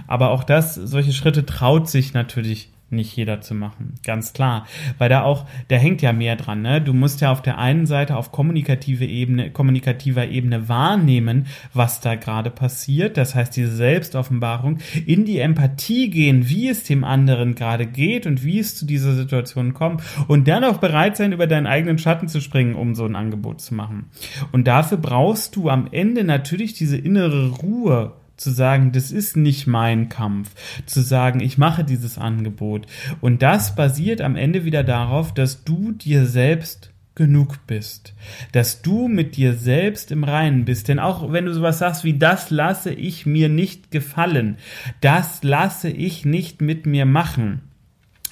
Aber 0.08 0.32
auch 0.32 0.44
das, 0.44 0.76
solche 0.76 1.14
Schritte 1.14 1.46
traut 1.46 1.90
sich 1.90 2.14
natürlich 2.14 2.72
nicht 2.90 3.16
jeder 3.16 3.42
zu 3.42 3.56
machen, 3.56 3.96
ganz 4.04 4.34
klar, 4.34 4.68
weil 4.98 5.10
da 5.10 5.24
auch, 5.24 5.46
da 5.70 5.76
hängt 5.76 6.02
ja 6.02 6.14
mehr 6.14 6.36
dran, 6.36 6.62
ne? 6.62 6.82
Du 6.82 6.94
musst 6.94 7.22
ja 7.22 7.32
auf 7.32 7.42
der 7.42 7.58
einen 7.58 7.86
Seite 7.86 8.16
auf 8.16 8.32
kommunikative 8.32 9.06
Ebene, 9.06 9.52
kommunikativer 9.52 10.28
Ebene 10.28 10.70
wahrnehmen, 10.70 11.48
was 11.74 12.00
da 12.00 12.16
gerade 12.16 12.52
passiert, 12.52 13.18
das 13.18 13.34
heißt 13.34 13.56
diese 13.56 13.76
Selbstoffenbarung, 13.76 14.80
in 15.06 15.26
die 15.26 15.40
Empathie 15.40 16.10
gehen, 16.10 16.48
wie 16.50 16.70
es 16.70 16.84
dem 16.84 17.04
anderen 17.04 17.56
gerade 17.56 17.88
geht 17.88 18.28
und 18.28 18.44
wie 18.44 18.60
es 18.60 18.76
zu 18.76 18.86
dieser 18.86 19.14
Situation 19.14 19.74
kommt 19.74 20.04
und 20.28 20.48
dann 20.48 20.64
auch 20.64 20.78
bereit 20.78 21.18
sein, 21.18 21.34
über 21.34 21.48
deinen 21.48 21.68
eigenen 21.68 21.98
Schatten 21.98 22.28
zu 22.28 22.40
springen, 22.40 22.76
um 22.76 22.96
so 22.96 23.06
ein 23.06 23.16
Angebot 23.16 23.62
zu 23.62 23.74
machen. 23.74 24.06
Und 24.52 24.68
dafür 24.68 24.98
brauchst 24.98 25.56
du 25.56 25.70
am 25.70 25.88
Ende 25.92 26.24
natürlich 26.24 26.74
diese 26.74 26.98
innere 26.98 27.50
Ruhe, 27.50 28.14
zu 28.38 28.52
sagen, 28.52 28.92
das 28.92 29.12
ist 29.12 29.38
nicht 29.38 29.68
mein 29.68 30.10
Kampf, 30.10 30.52
zu 30.86 31.02
sagen, 31.02 31.40
ich 31.40 31.58
mache 31.58 31.84
dieses 31.84 32.18
Angebot. 32.18 32.86
Und 33.22 33.42
das 33.42 33.76
basiert 33.76 34.22
am 34.22 34.36
Ende 34.36 34.66
wieder 34.66 34.84
darauf, 34.84 35.34
dass 35.34 35.64
du 35.64 35.92
dir 35.92 36.26
selbst 36.26 36.92
genug 37.16 37.66
bist, 37.66 38.14
dass 38.52 38.82
du 38.82 39.08
mit 39.08 39.38
dir 39.38 39.54
selbst 39.54 40.12
im 40.12 40.24
Reinen 40.24 40.66
bist. 40.66 40.90
Denn 40.90 41.00
auch 41.00 41.32
wenn 41.32 41.46
du 41.46 41.54
sowas 41.54 41.80
sagst 41.80 42.04
wie 42.04 42.20
das 42.20 42.50
lasse 42.50 42.94
ich 42.94 43.26
mir 43.26 43.50
nicht 43.50 43.90
gefallen, 43.90 44.58
das 45.02 45.42
lasse 45.42 45.90
ich 45.90 46.26
nicht 46.26 46.62
mit 46.62 46.86
mir 46.86 47.06
machen, 47.06 47.62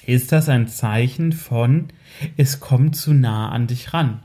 ist 0.06 0.32
das 0.32 0.50
ein 0.50 0.68
Zeichen 0.68 1.32
von, 1.32 1.88
es 2.36 2.60
kommt 2.60 2.94
zu 2.94 3.14
nah 3.14 3.48
an 3.48 3.66
dich 3.66 3.94
ran. 3.94 4.22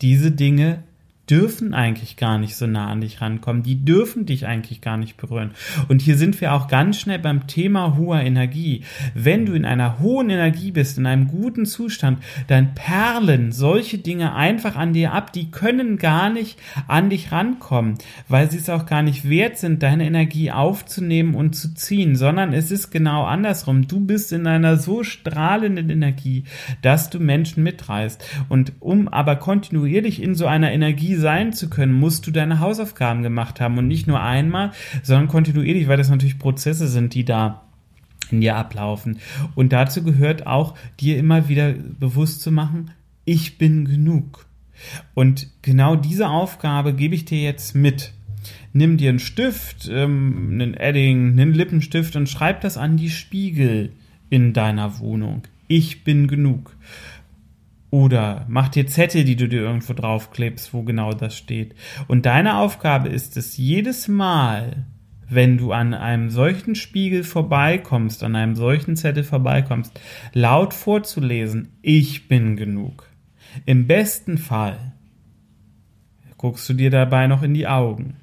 Diese 0.00 0.30
Dinge 0.30 0.84
dürfen 1.30 1.74
eigentlich 1.74 2.16
gar 2.16 2.38
nicht 2.38 2.56
so 2.56 2.66
nah 2.66 2.88
an 2.88 3.00
dich 3.00 3.20
rankommen. 3.20 3.62
Die 3.62 3.84
dürfen 3.84 4.26
dich 4.26 4.46
eigentlich 4.46 4.80
gar 4.80 4.96
nicht 4.96 5.16
berühren. 5.16 5.50
Und 5.88 6.00
hier 6.00 6.16
sind 6.16 6.40
wir 6.40 6.54
auch 6.54 6.68
ganz 6.68 6.98
schnell 6.98 7.18
beim 7.18 7.46
Thema 7.46 7.96
hoher 7.96 8.20
Energie. 8.20 8.82
Wenn 9.14 9.46
du 9.46 9.52
in 9.52 9.64
einer 9.64 9.98
hohen 9.98 10.30
Energie 10.30 10.72
bist, 10.72 10.98
in 10.98 11.06
einem 11.06 11.28
guten 11.28 11.66
Zustand, 11.66 12.22
dann 12.46 12.74
perlen 12.74 13.52
solche 13.52 13.98
Dinge 13.98 14.34
einfach 14.34 14.76
an 14.76 14.92
dir 14.92 15.12
ab. 15.12 15.32
Die 15.32 15.50
können 15.50 15.98
gar 15.98 16.30
nicht 16.30 16.58
an 16.86 17.10
dich 17.10 17.30
rankommen, 17.30 17.94
weil 18.28 18.50
sie 18.50 18.58
es 18.58 18.70
auch 18.70 18.86
gar 18.86 19.02
nicht 19.02 19.28
wert 19.28 19.58
sind, 19.58 19.82
deine 19.82 20.06
Energie 20.06 20.50
aufzunehmen 20.50 21.34
und 21.34 21.54
zu 21.54 21.74
ziehen, 21.74 22.16
sondern 22.16 22.52
es 22.52 22.70
ist 22.70 22.90
genau 22.90 23.24
andersrum. 23.24 23.86
Du 23.86 24.00
bist 24.00 24.32
in 24.32 24.46
einer 24.46 24.76
so 24.78 25.04
strahlenden 25.04 25.90
Energie, 25.90 26.44
dass 26.82 27.10
du 27.10 27.20
Menschen 27.20 27.62
mitreißt. 27.62 28.24
Und 28.48 28.72
um 28.80 29.08
aber 29.08 29.36
kontinuierlich 29.36 30.22
in 30.22 30.34
so 30.34 30.46
einer 30.46 30.72
Energie 30.72 31.17
sein 31.20 31.52
zu 31.52 31.68
können, 31.68 31.92
musst 31.92 32.26
du 32.26 32.30
deine 32.30 32.60
Hausaufgaben 32.60 33.22
gemacht 33.22 33.60
haben 33.60 33.78
und 33.78 33.88
nicht 33.88 34.06
nur 34.06 34.20
einmal, 34.22 34.72
sondern 35.02 35.28
kontinuierlich, 35.28 35.88
weil 35.88 35.96
das 35.96 36.10
natürlich 36.10 36.38
Prozesse 36.38 36.88
sind, 36.88 37.14
die 37.14 37.24
da 37.24 37.62
in 38.30 38.40
dir 38.40 38.56
ablaufen. 38.56 39.18
Und 39.54 39.72
dazu 39.72 40.02
gehört 40.02 40.46
auch, 40.46 40.74
dir 41.00 41.18
immer 41.18 41.48
wieder 41.48 41.72
bewusst 41.72 42.42
zu 42.42 42.50
machen, 42.50 42.90
ich 43.24 43.58
bin 43.58 43.84
genug. 43.84 44.46
Und 45.14 45.48
genau 45.62 45.96
diese 45.96 46.28
Aufgabe 46.28 46.94
gebe 46.94 47.14
ich 47.14 47.24
dir 47.24 47.42
jetzt 47.42 47.74
mit. 47.74 48.12
Nimm 48.72 48.96
dir 48.96 49.10
einen 49.10 49.18
Stift, 49.18 49.88
ähm, 49.90 50.50
einen 50.52 50.74
Edding, 50.74 51.32
einen 51.32 51.52
Lippenstift 51.52 52.16
und 52.16 52.28
schreib 52.28 52.60
das 52.60 52.76
an 52.76 52.96
die 52.96 53.10
Spiegel 53.10 53.92
in 54.30 54.52
deiner 54.52 54.98
Wohnung. 54.98 55.42
Ich 55.66 56.04
bin 56.04 56.28
genug. 56.28 56.76
Oder 57.90 58.44
mach 58.48 58.68
dir 58.68 58.86
Zettel, 58.86 59.24
die 59.24 59.36
du 59.36 59.48
dir 59.48 59.62
irgendwo 59.62 59.94
draufklebst, 59.94 60.74
wo 60.74 60.82
genau 60.82 61.12
das 61.12 61.36
steht. 61.36 61.74
Und 62.06 62.26
deine 62.26 62.58
Aufgabe 62.58 63.08
ist 63.08 63.36
es, 63.36 63.56
jedes 63.56 64.08
Mal, 64.08 64.86
wenn 65.28 65.56
du 65.56 65.72
an 65.72 65.94
einem 65.94 66.30
solchen 66.30 66.74
Spiegel 66.74 67.24
vorbeikommst, 67.24 68.22
an 68.22 68.36
einem 68.36 68.56
solchen 68.56 68.96
Zettel 68.96 69.24
vorbeikommst, 69.24 69.98
laut 70.32 70.74
vorzulesen, 70.74 71.72
ich 71.82 72.28
bin 72.28 72.56
genug. 72.56 73.06
Im 73.64 73.86
besten 73.86 74.38
Fall 74.38 74.92
guckst 76.36 76.68
du 76.68 76.74
dir 76.74 76.90
dabei 76.90 77.26
noch 77.26 77.42
in 77.42 77.54
die 77.54 77.66
Augen. 77.66 78.16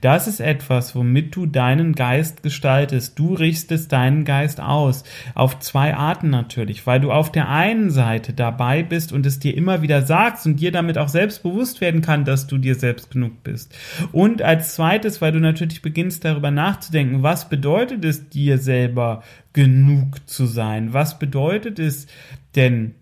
Das 0.00 0.26
ist 0.28 0.40
etwas, 0.40 0.94
womit 0.94 1.34
du 1.34 1.46
deinen 1.46 1.94
Geist 1.94 2.42
gestaltest. 2.42 3.18
Du 3.18 3.34
richtest 3.34 3.92
deinen 3.92 4.24
Geist 4.24 4.60
aus. 4.60 5.04
Auf 5.34 5.58
zwei 5.60 5.94
Arten 5.94 6.30
natürlich, 6.30 6.86
weil 6.86 7.00
du 7.00 7.12
auf 7.12 7.32
der 7.32 7.48
einen 7.48 7.90
Seite 7.90 8.32
dabei 8.32 8.82
bist 8.82 9.12
und 9.12 9.26
es 9.26 9.38
dir 9.38 9.56
immer 9.56 9.82
wieder 9.82 10.02
sagst 10.02 10.46
und 10.46 10.60
dir 10.60 10.72
damit 10.72 10.98
auch 10.98 11.08
selbst 11.08 11.42
bewusst 11.42 11.80
werden 11.80 12.02
kann, 12.02 12.24
dass 12.24 12.46
du 12.46 12.58
dir 12.58 12.74
selbst 12.74 13.10
genug 13.10 13.42
bist. 13.42 13.74
Und 14.12 14.42
als 14.42 14.74
zweites, 14.74 15.20
weil 15.20 15.32
du 15.32 15.40
natürlich 15.40 15.82
beginnst 15.82 16.24
darüber 16.24 16.50
nachzudenken, 16.50 17.22
was 17.22 17.48
bedeutet 17.48 18.04
es 18.04 18.28
dir 18.28 18.58
selber 18.58 19.22
genug 19.52 20.28
zu 20.28 20.46
sein? 20.46 20.92
Was 20.92 21.18
bedeutet 21.18 21.78
es 21.78 22.06
denn 22.54 22.94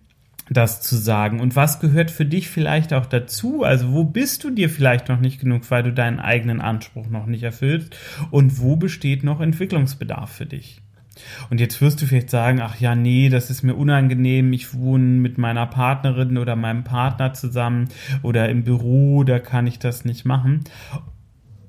das 0.53 0.81
zu 0.81 0.97
sagen? 0.97 1.41
Und 1.41 1.57
was 1.57 1.81
gehört 1.81 2.11
für 2.11 2.25
dich 2.25 2.49
vielleicht 2.49 2.93
auch 2.93 3.07
dazu? 3.07 3.63
Also 3.63 3.93
wo 3.93 4.05
bist 4.05 4.45
du 4.45 4.51
dir 4.51 4.69
vielleicht 4.69 5.09
noch 5.09 5.21
nicht 5.21 5.41
genug, 5.41 5.71
weil 5.71 5.83
du 5.83 5.93
deinen 5.93 6.21
eigenen 6.21 6.61
Anspruch 6.61 7.09
noch 7.09 7.27
nicht 7.27 7.43
erfüllst? 7.43 7.97
Und 8.31 8.61
wo 8.61 8.77
besteht 8.77 9.25
noch 9.25 9.41
Entwicklungsbedarf 9.41 10.31
für 10.31 10.47
dich? 10.47 10.83
Und 11.51 11.61
jetzt 11.61 11.81
wirst 11.81 12.01
du 12.01 12.07
vielleicht 12.07 12.31
sagen, 12.31 12.61
ach 12.61 12.81
ja, 12.81 12.95
nee, 12.95 13.29
das 13.29 13.51
ist 13.51 13.63
mir 13.63 13.75
unangenehm, 13.75 14.53
ich 14.53 14.75
wohne 14.75 15.05
mit 15.05 15.39
meiner 15.39 15.67
Partnerin 15.67 16.39
oder 16.39 16.57
meinem 16.57 16.85
Partner 16.85 17.35
zusammen 17.35 17.89
oder 18.23 18.49
im 18.49 18.65
Büro, 18.65 19.23
da 19.25 19.39
kann 19.39 19.67
ich 19.67 19.79
das 19.79 20.05
nicht 20.05 20.25
machen. 20.25 20.65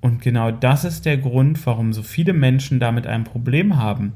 Und 0.03 0.21
genau 0.21 0.51
das 0.51 0.83
ist 0.83 1.05
der 1.05 1.15
Grund, 1.15 1.65
warum 1.65 1.93
so 1.93 2.03
viele 2.03 2.33
Menschen 2.33 2.81
damit 2.81 3.07
ein 3.07 3.23
Problem 3.23 3.77
haben, 3.77 4.11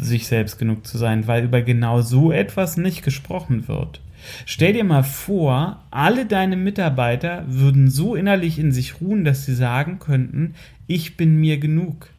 sich 0.00 0.28
selbst 0.28 0.60
genug 0.60 0.86
zu 0.86 0.96
sein, 0.96 1.26
weil 1.26 1.42
über 1.42 1.60
genau 1.60 2.02
so 2.02 2.30
etwas 2.30 2.76
nicht 2.76 3.02
gesprochen 3.02 3.66
wird. 3.66 4.00
Stell 4.46 4.74
dir 4.74 4.84
mal 4.84 5.02
vor, 5.02 5.82
alle 5.90 6.24
deine 6.24 6.54
Mitarbeiter 6.54 7.42
würden 7.48 7.90
so 7.90 8.14
innerlich 8.14 8.60
in 8.60 8.70
sich 8.70 9.00
ruhen, 9.00 9.24
dass 9.24 9.44
sie 9.44 9.56
sagen 9.56 9.98
könnten, 9.98 10.54
ich 10.86 11.16
bin 11.16 11.34
mir 11.34 11.58
genug 11.58 12.10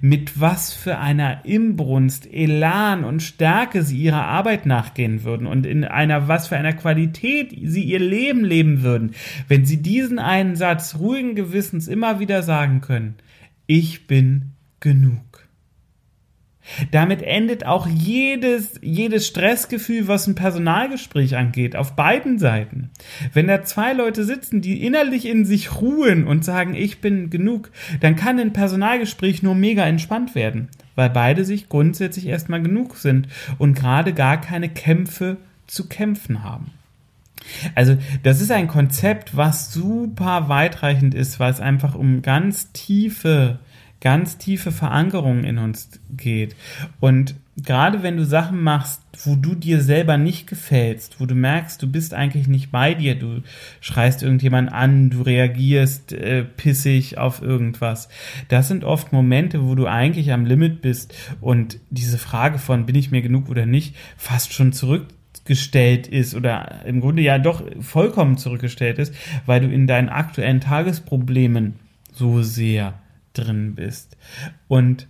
mit 0.00 0.40
was 0.40 0.72
für 0.72 0.98
einer 0.98 1.44
Imbrunst, 1.44 2.26
Elan 2.32 3.04
und 3.04 3.22
Stärke 3.22 3.82
sie 3.82 3.98
ihrer 3.98 4.26
Arbeit 4.26 4.66
nachgehen 4.66 5.24
würden 5.24 5.46
und 5.46 5.66
in 5.66 5.84
einer 5.84 6.28
was 6.28 6.48
für 6.48 6.56
einer 6.56 6.72
Qualität 6.72 7.50
sie 7.62 7.84
ihr 7.84 8.00
Leben 8.00 8.44
leben 8.44 8.82
würden, 8.82 9.12
wenn 9.48 9.64
sie 9.64 9.82
diesen 9.82 10.18
einen 10.18 10.56
Satz 10.56 10.96
ruhigen 10.98 11.34
Gewissens 11.34 11.88
immer 11.88 12.20
wieder 12.20 12.42
sagen 12.42 12.80
können, 12.80 13.14
ich 13.66 14.06
bin 14.06 14.52
genug. 14.80 15.29
Damit 16.90 17.22
endet 17.22 17.66
auch 17.66 17.86
jedes, 17.86 18.78
jedes 18.82 19.26
Stressgefühl, 19.26 20.08
was 20.08 20.26
ein 20.26 20.34
Personalgespräch 20.34 21.36
angeht, 21.36 21.76
auf 21.76 21.96
beiden 21.96 22.38
Seiten. 22.38 22.90
Wenn 23.32 23.48
da 23.48 23.62
zwei 23.62 23.92
Leute 23.92 24.24
sitzen, 24.24 24.60
die 24.60 24.84
innerlich 24.84 25.26
in 25.26 25.44
sich 25.44 25.80
ruhen 25.80 26.26
und 26.26 26.44
sagen, 26.44 26.74
ich 26.74 27.00
bin 27.00 27.30
genug, 27.30 27.70
dann 28.00 28.16
kann 28.16 28.38
ein 28.38 28.52
Personalgespräch 28.52 29.42
nur 29.42 29.54
mega 29.54 29.84
entspannt 29.86 30.34
werden, 30.34 30.68
weil 30.94 31.10
beide 31.10 31.44
sich 31.44 31.68
grundsätzlich 31.68 32.26
erstmal 32.26 32.62
genug 32.62 32.96
sind 32.96 33.28
und 33.58 33.74
gerade 33.74 34.12
gar 34.12 34.40
keine 34.40 34.68
Kämpfe 34.68 35.36
zu 35.66 35.88
kämpfen 35.88 36.42
haben. 36.42 36.72
Also 37.74 37.96
das 38.22 38.40
ist 38.40 38.50
ein 38.50 38.68
Konzept, 38.68 39.36
was 39.36 39.72
super 39.72 40.48
weitreichend 40.48 41.14
ist, 41.14 41.40
weil 41.40 41.52
es 41.52 41.60
einfach 41.60 41.94
um 41.94 42.22
ganz 42.22 42.72
tiefe 42.72 43.58
ganz 44.00 44.38
tiefe 44.38 44.72
Verankerung 44.72 45.44
in 45.44 45.58
uns 45.58 45.90
geht. 46.10 46.56
Und 47.00 47.34
gerade 47.56 48.02
wenn 48.02 48.16
du 48.16 48.24
Sachen 48.24 48.62
machst, 48.62 49.02
wo 49.24 49.34
du 49.34 49.54
dir 49.54 49.82
selber 49.82 50.16
nicht 50.16 50.46
gefällst, 50.46 51.20
wo 51.20 51.26
du 51.26 51.34
merkst, 51.34 51.82
du 51.82 51.90
bist 51.90 52.14
eigentlich 52.14 52.48
nicht 52.48 52.70
bei 52.70 52.94
dir, 52.94 53.14
du 53.14 53.42
schreist 53.80 54.22
irgendjemand 54.22 54.72
an, 54.72 55.10
du 55.10 55.22
reagierst 55.22 56.12
äh, 56.12 56.44
pissig 56.44 57.18
auf 57.18 57.42
irgendwas. 57.42 58.08
Das 58.48 58.68
sind 58.68 58.84
oft 58.84 59.12
Momente, 59.12 59.66
wo 59.66 59.74
du 59.74 59.86
eigentlich 59.86 60.32
am 60.32 60.46
Limit 60.46 60.80
bist 60.80 61.14
und 61.40 61.78
diese 61.90 62.18
Frage 62.18 62.58
von 62.58 62.86
bin 62.86 62.94
ich 62.94 63.10
mir 63.10 63.22
genug 63.22 63.48
oder 63.48 63.66
nicht 63.66 63.94
fast 64.16 64.54
schon 64.54 64.72
zurückgestellt 64.72 66.06
ist 66.06 66.34
oder 66.34 66.84
im 66.86 67.00
Grunde 67.00 67.22
ja 67.22 67.38
doch 67.38 67.62
vollkommen 67.80 68.38
zurückgestellt 68.38 68.98
ist, 68.98 69.14
weil 69.44 69.60
du 69.60 69.68
in 69.68 69.86
deinen 69.86 70.08
aktuellen 70.08 70.60
Tagesproblemen 70.60 71.74
so 72.12 72.42
sehr 72.42 72.94
drin 73.40 73.74
bist. 73.74 74.16
Und 74.68 75.08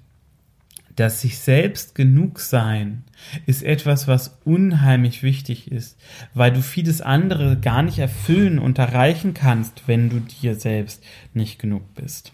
das 0.97 1.21
sich 1.21 1.39
selbst 1.39 1.95
genug 1.95 2.41
sein 2.41 3.05
ist 3.47 3.63
etwas, 3.63 4.07
was 4.07 4.39
unheimlich 4.45 5.23
wichtig 5.23 5.71
ist, 5.71 5.99
weil 6.35 6.53
du 6.53 6.63
vieles 6.63 7.01
andere 7.01 7.57
gar 7.59 7.83
nicht 7.83 7.99
erfüllen 7.99 8.59
und 8.59 8.79
erreichen 8.79 9.33
kannst, 9.33 9.87
wenn 9.87 10.11
du 10.11 10.21
dir 10.21 10.55
selbst 10.55 11.03
nicht 11.33 11.59
genug 11.59 11.95
bist. 11.95 12.33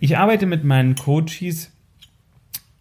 Ich 0.00 0.18
arbeite 0.18 0.46
mit 0.46 0.64
meinen 0.64 0.94
Coaches 0.96 1.70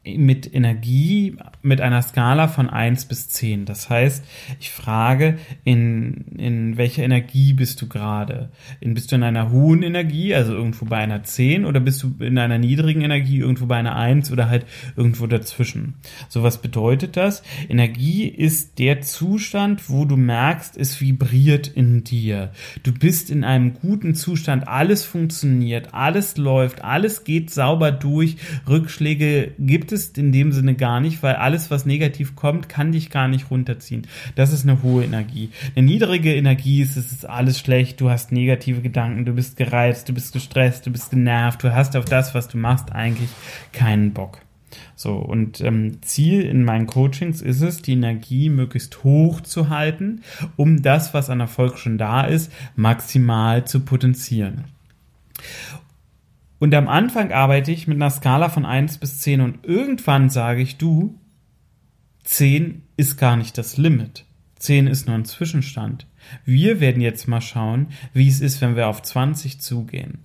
mit 0.06 0.54
Energie 0.54 1.38
mit 1.62 1.82
einer 1.82 2.02
Skala 2.02 2.48
von 2.48 2.70
1 2.70 3.06
bis 3.06 3.28
10. 3.30 3.66
Das 3.66 3.90
heißt, 3.90 4.24
ich 4.60 4.70
frage, 4.70 5.38
in, 5.64 6.26
in 6.38 6.78
welcher 6.78 7.04
Energie 7.04 7.54
bist 7.54 7.82
du 7.82 7.88
gerade? 7.88 8.50
In, 8.80 8.94
bist 8.94 9.12
du 9.12 9.16
in 9.16 9.24
einer 9.24 9.50
hohen 9.50 9.82
Energie, 9.82 10.36
also 10.36 10.54
irgendwo 10.54 10.86
bei 10.86 10.98
einer 10.98 11.24
10, 11.24 11.66
oder 11.66 11.80
bist 11.80 12.04
du 12.04 12.14
in 12.20 12.38
einer 12.38 12.60
niedrigen 12.60 13.02
Energie, 13.02 13.40
irgendwo 13.40 13.66
bei 13.66 13.78
einer 13.78 13.96
1 13.96 14.32
oder 14.32 14.48
halt 14.48 14.66
irgendwo 14.96 15.26
dazwischen? 15.26 15.96
So, 16.30 16.44
was 16.44 16.62
bedeutet 16.62 17.18
das? 17.18 17.42
Energie 17.68 18.28
ist 18.28 18.78
der 18.78 19.02
Zustand, 19.02 19.90
wo 19.90 20.06
du 20.06 20.18
merkst, 20.18 20.78
es 20.78 21.02
vibriert 21.02 21.68
in 21.68 22.04
dir. 22.04 22.52
Du 22.84 22.94
bist 22.94 23.32
in 23.32 23.44
einem 23.44 23.74
guten 23.74 24.14
Zustand, 24.14 24.68
alles 24.68 25.04
funktioniert, 25.04 25.94
alles 25.94 26.38
läuft, 26.38 26.84
alles 26.84 27.24
geht 27.24 27.50
sauber 27.50 27.92
durch, 27.92 28.38
Rückschläge 28.68 29.54
gibt 29.58 29.92
es 29.92 29.95
in 30.18 30.32
dem 30.32 30.52
Sinne 30.52 30.76
gar 30.76 31.00
nicht, 31.00 31.24
weil 31.24 31.36
alles, 31.36 31.72
was 31.72 31.86
negativ 31.86 32.36
kommt, 32.36 32.70
kann 32.70 32.92
dich 32.92 33.10
gar 33.10 33.28
nicht 33.28 33.50
runterziehen. 33.52 34.08
Das 34.36 34.54
ist 34.54 34.64
eine 34.64 34.84
hohe 34.84 35.04
Energie. 35.04 35.50
Eine 35.76 35.86
niedrige 35.86 36.36
Energie 36.36 36.82
ist, 36.82 36.98
es 36.98 37.12
ist 37.12 37.28
alles 37.28 37.60
schlecht, 37.60 38.02
du 38.02 38.10
hast 38.10 38.32
negative 38.32 38.82
Gedanken, 38.82 39.26
du 39.26 39.34
bist 39.34 39.58
gereizt, 39.58 40.10
du 40.10 40.14
bist 40.14 40.34
gestresst, 40.34 40.86
du 40.86 40.92
bist 40.92 41.10
genervt, 41.10 41.64
du 41.64 41.74
hast 41.74 41.96
auf 41.96 42.06
das, 42.06 42.36
was 42.36 42.48
du 42.48 42.58
machst, 42.58 42.92
eigentlich 42.92 43.30
keinen 43.72 44.14
Bock. 44.14 44.42
So, 44.96 45.14
und 45.14 45.62
ähm, 45.62 46.02
Ziel 46.02 46.42
in 46.42 46.64
meinen 46.64 46.88
Coachings 46.88 47.42
ist 47.42 47.62
es, 47.62 47.82
die 47.82 47.94
Energie 47.94 48.50
möglichst 48.50 49.04
hoch 49.04 49.42
zu 49.42 49.70
halten, 49.70 50.22
um 50.56 50.82
das, 50.82 51.14
was 51.14 51.30
an 51.30 51.40
Erfolg 51.40 51.78
schon 51.78 51.98
da 51.98 52.24
ist, 52.24 52.52
maximal 52.76 53.66
zu 53.66 53.82
potenzieren. 53.82 54.66
Und 56.60 56.74
am 56.74 56.88
Anfang 56.88 57.32
arbeite 57.32 57.72
ich 57.72 57.88
mit 57.88 57.98
einer 57.98 58.10
Skala 58.10 58.50
von 58.50 58.66
1 58.66 58.98
bis 58.98 59.20
10 59.20 59.42
und 59.42 59.66
irgendwann 59.66 60.30
sage 60.30 60.62
ich, 60.62 60.78
du, 60.78 61.20
10 62.24 62.84
ist 62.98 63.18
gar 63.18 63.36
nicht 63.36 63.58
das 63.58 63.78
Limit. 63.78 64.26
10 64.60 64.88
ist 64.88 65.08
nur 65.08 65.16
ein 65.16 65.26
Zwischenstand. 65.26 66.08
Wir 66.44 66.80
werden 66.80 67.02
jetzt 67.02 67.28
mal 67.28 67.42
schauen, 67.42 67.88
wie 68.14 68.28
es 68.28 68.42
ist, 68.42 68.62
wenn 68.62 68.76
wir 68.76 68.88
auf 68.88 69.02
20 69.02 69.62
zugehen. 69.62 70.20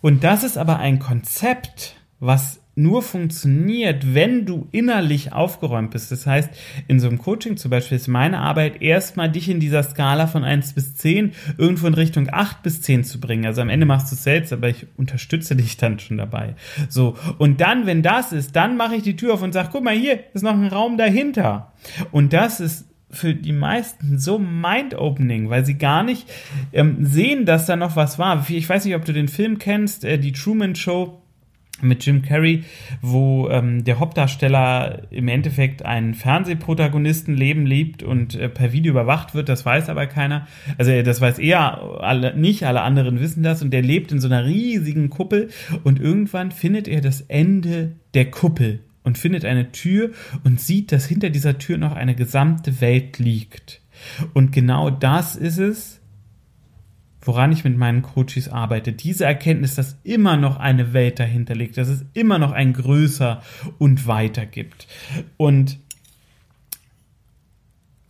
Und 0.00 0.24
das 0.24 0.42
ist 0.42 0.58
aber 0.58 0.78
ein 0.78 0.98
Konzept, 0.98 1.96
was 2.18 2.61
nur 2.74 3.02
funktioniert, 3.02 4.14
wenn 4.14 4.46
du 4.46 4.66
innerlich 4.72 5.32
aufgeräumt 5.32 5.90
bist. 5.90 6.10
Das 6.10 6.26
heißt, 6.26 6.50
in 6.88 7.00
so 7.00 7.08
einem 7.08 7.18
Coaching 7.18 7.58
zum 7.58 7.70
Beispiel 7.70 7.96
ist 7.96 8.08
meine 8.08 8.38
Arbeit 8.38 8.80
erstmal 8.80 9.30
dich 9.30 9.50
in 9.50 9.60
dieser 9.60 9.82
Skala 9.82 10.26
von 10.26 10.42
1 10.42 10.72
bis 10.72 10.94
10 10.96 11.32
irgendwo 11.58 11.86
in 11.86 11.94
Richtung 11.94 12.28
8 12.32 12.62
bis 12.62 12.80
10 12.80 13.04
zu 13.04 13.20
bringen. 13.20 13.44
Also 13.44 13.60
am 13.60 13.68
Ende 13.68 13.84
machst 13.84 14.10
du 14.10 14.14
es 14.14 14.24
selbst, 14.24 14.52
aber 14.52 14.70
ich 14.70 14.86
unterstütze 14.96 15.54
dich 15.54 15.76
dann 15.76 15.98
schon 15.98 16.16
dabei. 16.16 16.54
So. 16.88 17.16
Und 17.36 17.60
dann, 17.60 17.86
wenn 17.86 18.02
das 18.02 18.32
ist, 18.32 18.56
dann 18.56 18.78
mache 18.78 18.96
ich 18.96 19.02
die 19.02 19.16
Tür 19.16 19.34
auf 19.34 19.42
und 19.42 19.52
sage, 19.52 19.68
guck 19.70 19.84
mal, 19.84 19.94
hier 19.94 20.20
ist 20.32 20.42
noch 20.42 20.54
ein 20.54 20.68
Raum 20.68 20.96
dahinter. 20.96 21.72
Und 22.10 22.32
das 22.32 22.60
ist 22.60 22.86
für 23.10 23.34
die 23.34 23.52
meisten 23.52 24.18
so 24.18 24.38
mind-opening, 24.38 25.50
weil 25.50 25.66
sie 25.66 25.76
gar 25.76 26.02
nicht 26.02 26.26
ähm, 26.72 27.04
sehen, 27.04 27.44
dass 27.44 27.66
da 27.66 27.76
noch 27.76 27.94
was 27.94 28.18
war. 28.18 28.46
Ich 28.48 28.66
weiß 28.66 28.86
nicht, 28.86 28.94
ob 28.94 29.04
du 29.04 29.12
den 29.12 29.28
Film 29.28 29.58
kennst, 29.58 30.04
äh, 30.04 30.18
die 30.18 30.32
Truman 30.32 30.74
Show 30.74 31.21
mit 31.82 32.04
Jim 32.04 32.22
Carrey, 32.22 32.64
wo 33.00 33.48
ähm, 33.48 33.84
der 33.84 33.98
Hauptdarsteller 33.98 35.02
im 35.10 35.28
Endeffekt 35.28 35.84
einen 35.84 36.14
Fernsehprotagonisten 36.14 37.36
Leben 37.36 37.66
liebt 37.66 38.02
und 38.02 38.34
äh, 38.34 38.48
per 38.48 38.72
Video 38.72 38.92
überwacht 38.92 39.34
wird, 39.34 39.48
das 39.48 39.64
weiß 39.64 39.88
aber 39.88 40.06
keiner. 40.06 40.46
Also 40.78 41.02
das 41.02 41.20
weiß 41.20 41.38
er 41.38 42.00
alle, 42.00 42.36
nicht, 42.36 42.64
alle 42.64 42.82
anderen 42.82 43.20
wissen 43.20 43.42
das 43.42 43.62
und 43.62 43.70
der 43.70 43.82
lebt 43.82 44.12
in 44.12 44.20
so 44.20 44.28
einer 44.28 44.44
riesigen 44.44 45.10
Kuppel 45.10 45.48
und 45.84 46.00
irgendwann 46.00 46.50
findet 46.50 46.88
er 46.88 47.00
das 47.00 47.22
Ende 47.22 47.92
der 48.14 48.30
Kuppel 48.30 48.80
und 49.04 49.18
findet 49.18 49.44
eine 49.44 49.72
Tür 49.72 50.10
und 50.44 50.60
sieht, 50.60 50.92
dass 50.92 51.06
hinter 51.06 51.30
dieser 51.30 51.58
Tür 51.58 51.78
noch 51.78 51.94
eine 51.94 52.14
gesamte 52.14 52.80
Welt 52.80 53.18
liegt. 53.18 53.80
Und 54.34 54.52
genau 54.52 54.90
das 54.90 55.36
ist 55.36 55.58
es, 55.58 56.01
woran 57.22 57.52
ich 57.52 57.64
mit 57.64 57.76
meinen 57.76 58.02
Coaches 58.02 58.48
arbeite. 58.48 58.92
Diese 58.92 59.24
Erkenntnis, 59.24 59.76
dass 59.76 59.96
immer 60.04 60.36
noch 60.36 60.58
eine 60.58 60.92
Welt 60.92 61.18
dahinter 61.18 61.54
liegt, 61.54 61.76
dass 61.76 61.88
es 61.88 62.04
immer 62.14 62.38
noch 62.38 62.52
ein 62.52 62.72
Größer 62.72 63.42
und 63.78 64.06
Weiter 64.06 64.44
gibt. 64.44 64.88
Und 65.36 65.78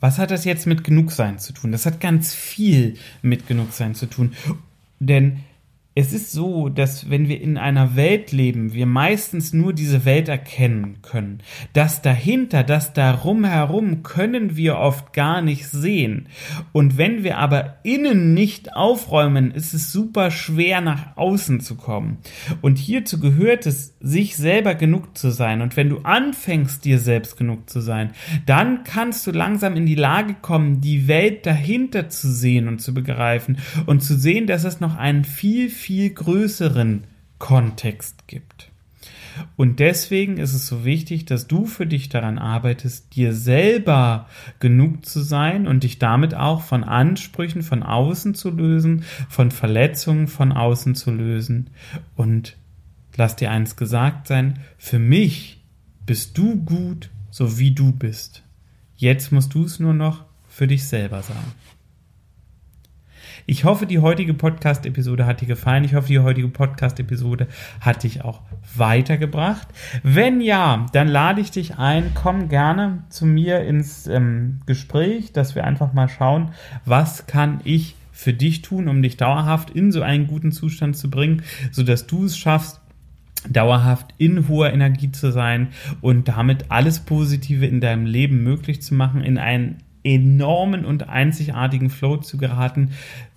was 0.01 0.19
hat 0.19 0.31
das 0.31 0.45
jetzt 0.45 0.67
mit 0.67 0.83
Genugsein 0.83 1.39
zu 1.39 1.53
tun? 1.53 1.71
Das 1.71 1.87
hat 1.87 2.01
ganz 2.01 2.35
viel 2.35 2.97
mit 3.21 3.47
Genugsein 3.47 3.95
zu 3.95 4.07
tun. 4.07 4.33
Denn 4.99 5.41
es 5.95 6.15
ist 6.15 6.33
so, 6.33 6.71
dass 6.71 7.11
wenn 7.11 7.29
wir 7.29 7.41
in 7.41 7.59
einer 7.59 7.97
Welt 7.97 8.33
leben, 8.33 8.73
wir 8.73 8.87
meistens 8.87 9.53
nur 9.53 9.75
diese 9.75 10.07
Welt 10.07 10.29
erkennen 10.29 11.03
können. 11.03 11.41
Das 11.75 12.01
dahinter, 12.01 12.63
das 12.63 12.95
darum 12.95 13.45
herum 13.45 14.03
können 14.03 14.57
wir 14.57 14.79
oft 14.79 15.13
gar 15.13 15.43
nicht 15.43 15.69
sehen. 15.69 16.29
Und 16.73 16.97
wenn 16.97 17.25
wir 17.25 17.37
aber 17.37 17.77
innen 17.83 18.33
nicht 18.33 18.75
aufräumen, 18.75 19.51
ist 19.51 19.75
es 19.75 19.93
super 19.93 20.31
schwer 20.31 20.81
nach 20.81 21.17
außen 21.17 21.61
zu 21.61 21.77
kommen. 21.77 22.19
Und 22.63 22.79
hierzu 22.79 23.21
gehört 23.21 23.67
es, 23.67 23.95
sich 24.01 24.37
selber 24.37 24.75
genug 24.75 25.19
zu 25.19 25.31
sein. 25.31 25.61
Und 25.61 25.77
wenn 25.77 25.91
du 25.91 25.99
anfängst, 25.99 26.87
dir 26.87 26.99
selbst 26.99 27.37
genug 27.37 27.69
zu 27.69 27.81
sein, 27.81 28.13
dann 28.47 28.85
kannst 28.85 29.27
du 29.27 29.31
langsam 29.31 29.77
in 29.77 29.85
die 29.85 29.95
Lage 29.95 30.37
kommen, 30.41 30.81
die 30.81 31.07
Welt 31.07 31.45
dahinter 31.45 32.09
zu 32.09 32.33
sehen 32.33 32.67
und 32.67 32.81
zu 32.81 32.95
begreifen 32.95 33.59
und 33.85 34.03
zu 34.03 34.17
sehen, 34.17 34.47
dass 34.47 34.65
es 34.65 34.81
noch 34.81 34.97
einen 34.97 35.25
viel, 35.25 35.69
größeren 35.89 37.05
Kontext 37.39 38.29
gibt. 38.29 38.73
Und 39.57 39.81
deswegen 39.81 40.37
ist 40.37 40.53
es 40.53 40.67
so 40.67 40.85
wichtig, 40.85 41.25
dass 41.25 41.47
du 41.47 41.67
für 41.67 41.87
dich 41.87 42.09
daran 42.09 42.39
arbeitest, 42.39 43.17
dir 43.17 43.33
selber 43.33 44.29
genug 44.61 45.07
zu 45.07 45.21
sein 45.21 45.67
und 45.67 45.85
dich 45.85 45.99
damit 45.99 46.35
auch 46.35 46.63
von 46.63 46.85
Ansprüchen 46.85 47.63
von 47.63 47.83
außen 47.83 48.35
zu 48.35 48.51
lösen, 48.51 49.05
von 49.29 49.51
Verletzungen 49.51 50.29
von 50.29 50.53
außen 50.53 50.95
zu 50.95 51.11
lösen. 51.11 51.71
Und 52.15 52.57
lass 53.17 53.37
dir 53.37 53.51
eins 53.51 53.77
gesagt 53.77 54.27
sein, 54.27 54.61
für 54.79 54.99
mich 54.99 55.63
bist 56.07 56.37
du 56.39 56.57
gut, 56.57 57.11
so 57.31 57.59
wie 57.59 57.73
du 57.73 57.93
bist. 57.93 58.43
Jetzt 58.97 59.33
musst 59.33 59.55
du 59.55 59.65
es 59.65 59.81
nur 59.81 59.95
noch 59.95 60.25
für 60.49 60.67
dich 60.67 60.85
selber 60.85 61.23
sagen. 61.23 61.53
Ich 63.47 63.65
hoffe, 63.65 63.87
die 63.87 63.99
heutige 63.99 64.35
Podcast-Episode 64.35 65.27
hat 65.27 65.41
dir 65.41 65.47
gefallen. 65.47 65.85
Ich 65.85 65.95
hoffe, 65.95 66.09
die 66.09 66.21
heutige 66.21 66.49
Podcast-Episode 66.49 67.49
hat 67.81 68.05
dich 68.05 68.25
auch 68.25 68.43
weitergebracht. 68.77 69.67
Wenn 70.05 70.41
ja, 70.41 70.87
dann 70.93 71.09
lade 71.09 71.41
ich 71.41 71.51
dich 71.51 71.79
ein, 71.79 72.13
komm 72.15 72.49
gerne 72.49 73.03
zu 73.09 73.27
mir 73.27 73.61
ins 73.61 74.07
ähm, 74.07 74.61
Gespräch, 74.67 75.33
dass 75.33 75.55
wir 75.57 75.65
einfach 75.65 75.93
mal 75.93 76.09
schauen, 76.09 76.53
was 76.85 77.27
kann 77.27 77.61
ich 77.65 77.97
für 78.13 78.33
dich 78.33 78.63
tun, 78.63 78.89
um 78.89 79.03
dich 79.03 79.17
dauerhaft 79.17 79.71
in 79.71 79.91
so 79.91 80.03
einen 80.03 80.29
guten 80.29 80.53
Zustand 80.53 80.97
zu 80.97 81.11
bringen, 81.11 81.43
sodass 81.73 82.07
du 82.07 82.27
es 82.27 82.39
schaffst, 82.39 82.81
dauerhaft 83.49 84.15
in 84.19 84.47
hoher 84.47 84.73
Energie 84.73 85.11
zu 85.11 85.33
sein 85.33 85.69
und 86.01 86.29
damit 86.29 86.67
alles 86.69 87.01
Positive 87.01 87.67
in 87.67 87.81
deinem 87.81 88.07
Leben 88.07 88.45
möglich 88.45 88.83
zu 88.83 88.95
machen, 88.95 89.23
in 89.23 89.39
einen 89.39 89.79
enormen 90.05 90.85
und 90.85 91.09
einzigartigen 91.09 91.91
Flow 91.91 92.17
zu 92.17 92.39
geraten, 92.39 92.91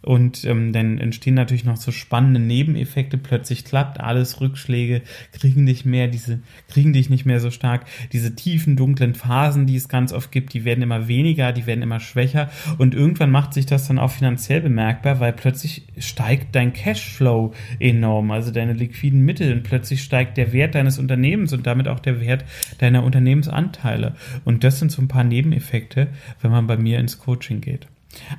und 0.06 0.46
ähm, 0.46 0.72
dann 0.72 1.00
entstehen 1.00 1.34
natürlich 1.34 1.66
noch 1.66 1.78
so 1.78 1.92
spannende 1.92 2.40
Nebeneffekte. 2.40 3.18
Plötzlich 3.18 3.66
klappt 3.66 4.00
alles, 4.00 4.40
Rückschläge 4.40 5.02
kriegen 5.32 5.66
dich 5.66 5.84
mehr, 5.84 6.08
diese, 6.08 6.42
kriegen 6.70 6.94
dich 6.94 7.10
nicht 7.10 7.26
mehr 7.26 7.40
so 7.40 7.50
stark. 7.50 7.86
Diese 8.14 8.36
tiefen, 8.36 8.76
dunklen 8.76 9.16
Phasen, 9.16 9.66
die 9.66 9.76
es 9.76 9.90
ganz 9.90 10.14
oft 10.14 10.32
gibt, 10.32 10.54
die 10.54 10.64
werden 10.64 10.84
immer 10.84 11.08
weniger, 11.08 11.52
die 11.52 11.66
werden 11.66 11.82
immer 11.82 12.00
schwächer. 12.00 12.52
Und 12.78 12.94
irgendwann 12.94 13.32
macht 13.32 13.56
sich 13.56 13.66
das 13.66 13.88
dann 13.88 13.98
auch 13.98 14.12
finanziell 14.12 14.62
bemerkbar, 14.62 15.20
weil 15.20 15.34
plötzlich 15.34 15.88
steigt 15.98 16.54
dein 16.54 16.74
Cashflow 16.74 17.56
enorm, 17.80 18.30
also 18.30 18.52
deine 18.52 18.74
liquiden 18.74 19.22
Mittel. 19.22 19.52
Und 19.54 19.64
plötzlich 19.64 20.04
steigt 20.04 20.38
der 20.38 20.54
Wert 20.54 20.76
deines 20.76 21.00
Unternehmens 21.00 21.52
und 21.52 21.66
damit 21.66 21.88
auch 21.88 22.00
der 22.00 22.22
Wert 22.22 22.46
deiner 22.78 23.04
Unternehmensanteile. 23.04 24.14
Und 24.44 24.64
das 24.64 24.78
sind 24.78 24.92
so 24.92 25.02
ein 25.02 25.08
paar 25.08 25.24
Nebeneffekte, 25.24 26.10
wenn 26.44 26.52
man 26.52 26.55
bei 26.64 26.78
mir 26.78 27.00
ins 27.00 27.20
Coaching 27.20 27.62
geht. 27.62 27.88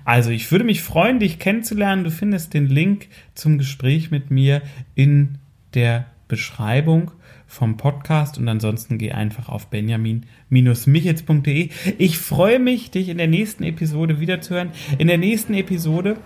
Also, 0.04 0.30
ich 0.30 0.50
würde 0.50 0.64
mich 0.64 0.82
freuen, 0.82 1.18
dich 1.18 1.38
kennenzulernen. 1.38 2.04
Du 2.04 2.10
findest 2.10 2.54
den 2.54 2.66
Link 2.66 3.08
zum 3.34 3.58
Gespräch 3.58 4.10
mit 4.10 4.30
mir 4.30 4.62
in 4.94 5.38
der 5.74 6.06
Beschreibung 6.28 7.10
vom 7.46 7.76
Podcast 7.76 8.38
und 8.38 8.48
ansonsten 8.48 8.98
geh 8.98 9.12
einfach 9.12 9.48
auf 9.48 9.68
benjamin-michels.de. 9.68 11.68
Ich 11.98 12.18
freue 12.18 12.58
mich, 12.58 12.90
dich 12.90 13.08
in 13.08 13.18
der 13.18 13.28
nächsten 13.28 13.62
Episode 13.62 14.18
wiederzuhören. 14.18 14.70
In 14.98 15.06
der 15.06 15.18
nächsten 15.18 15.54
Episode 15.54 16.16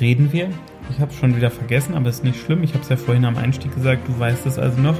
reden 0.00 0.32
wir. 0.32 0.48
Ich 0.90 1.00
habe 1.00 1.12
es 1.12 1.18
schon 1.18 1.36
wieder 1.36 1.50
vergessen, 1.50 1.94
aber 1.94 2.08
es 2.08 2.16
ist 2.16 2.24
nicht 2.24 2.40
schlimm. 2.40 2.62
Ich 2.62 2.72
habe 2.72 2.82
es 2.82 2.88
ja 2.88 2.96
vorhin 2.96 3.24
am 3.24 3.36
Einstieg 3.36 3.74
gesagt. 3.74 4.08
Du 4.08 4.18
weißt 4.18 4.46
es 4.46 4.58
also 4.58 4.80
noch. 4.80 4.98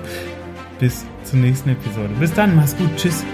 Bis 0.79 1.05
zur 1.25 1.41
nächsten 1.41 1.71
Episode. 1.71 2.11
Bis 2.21 2.33
dann, 2.33 2.55
mach's 2.57 2.77
gut. 2.77 2.91
Tschüss. 2.97 3.25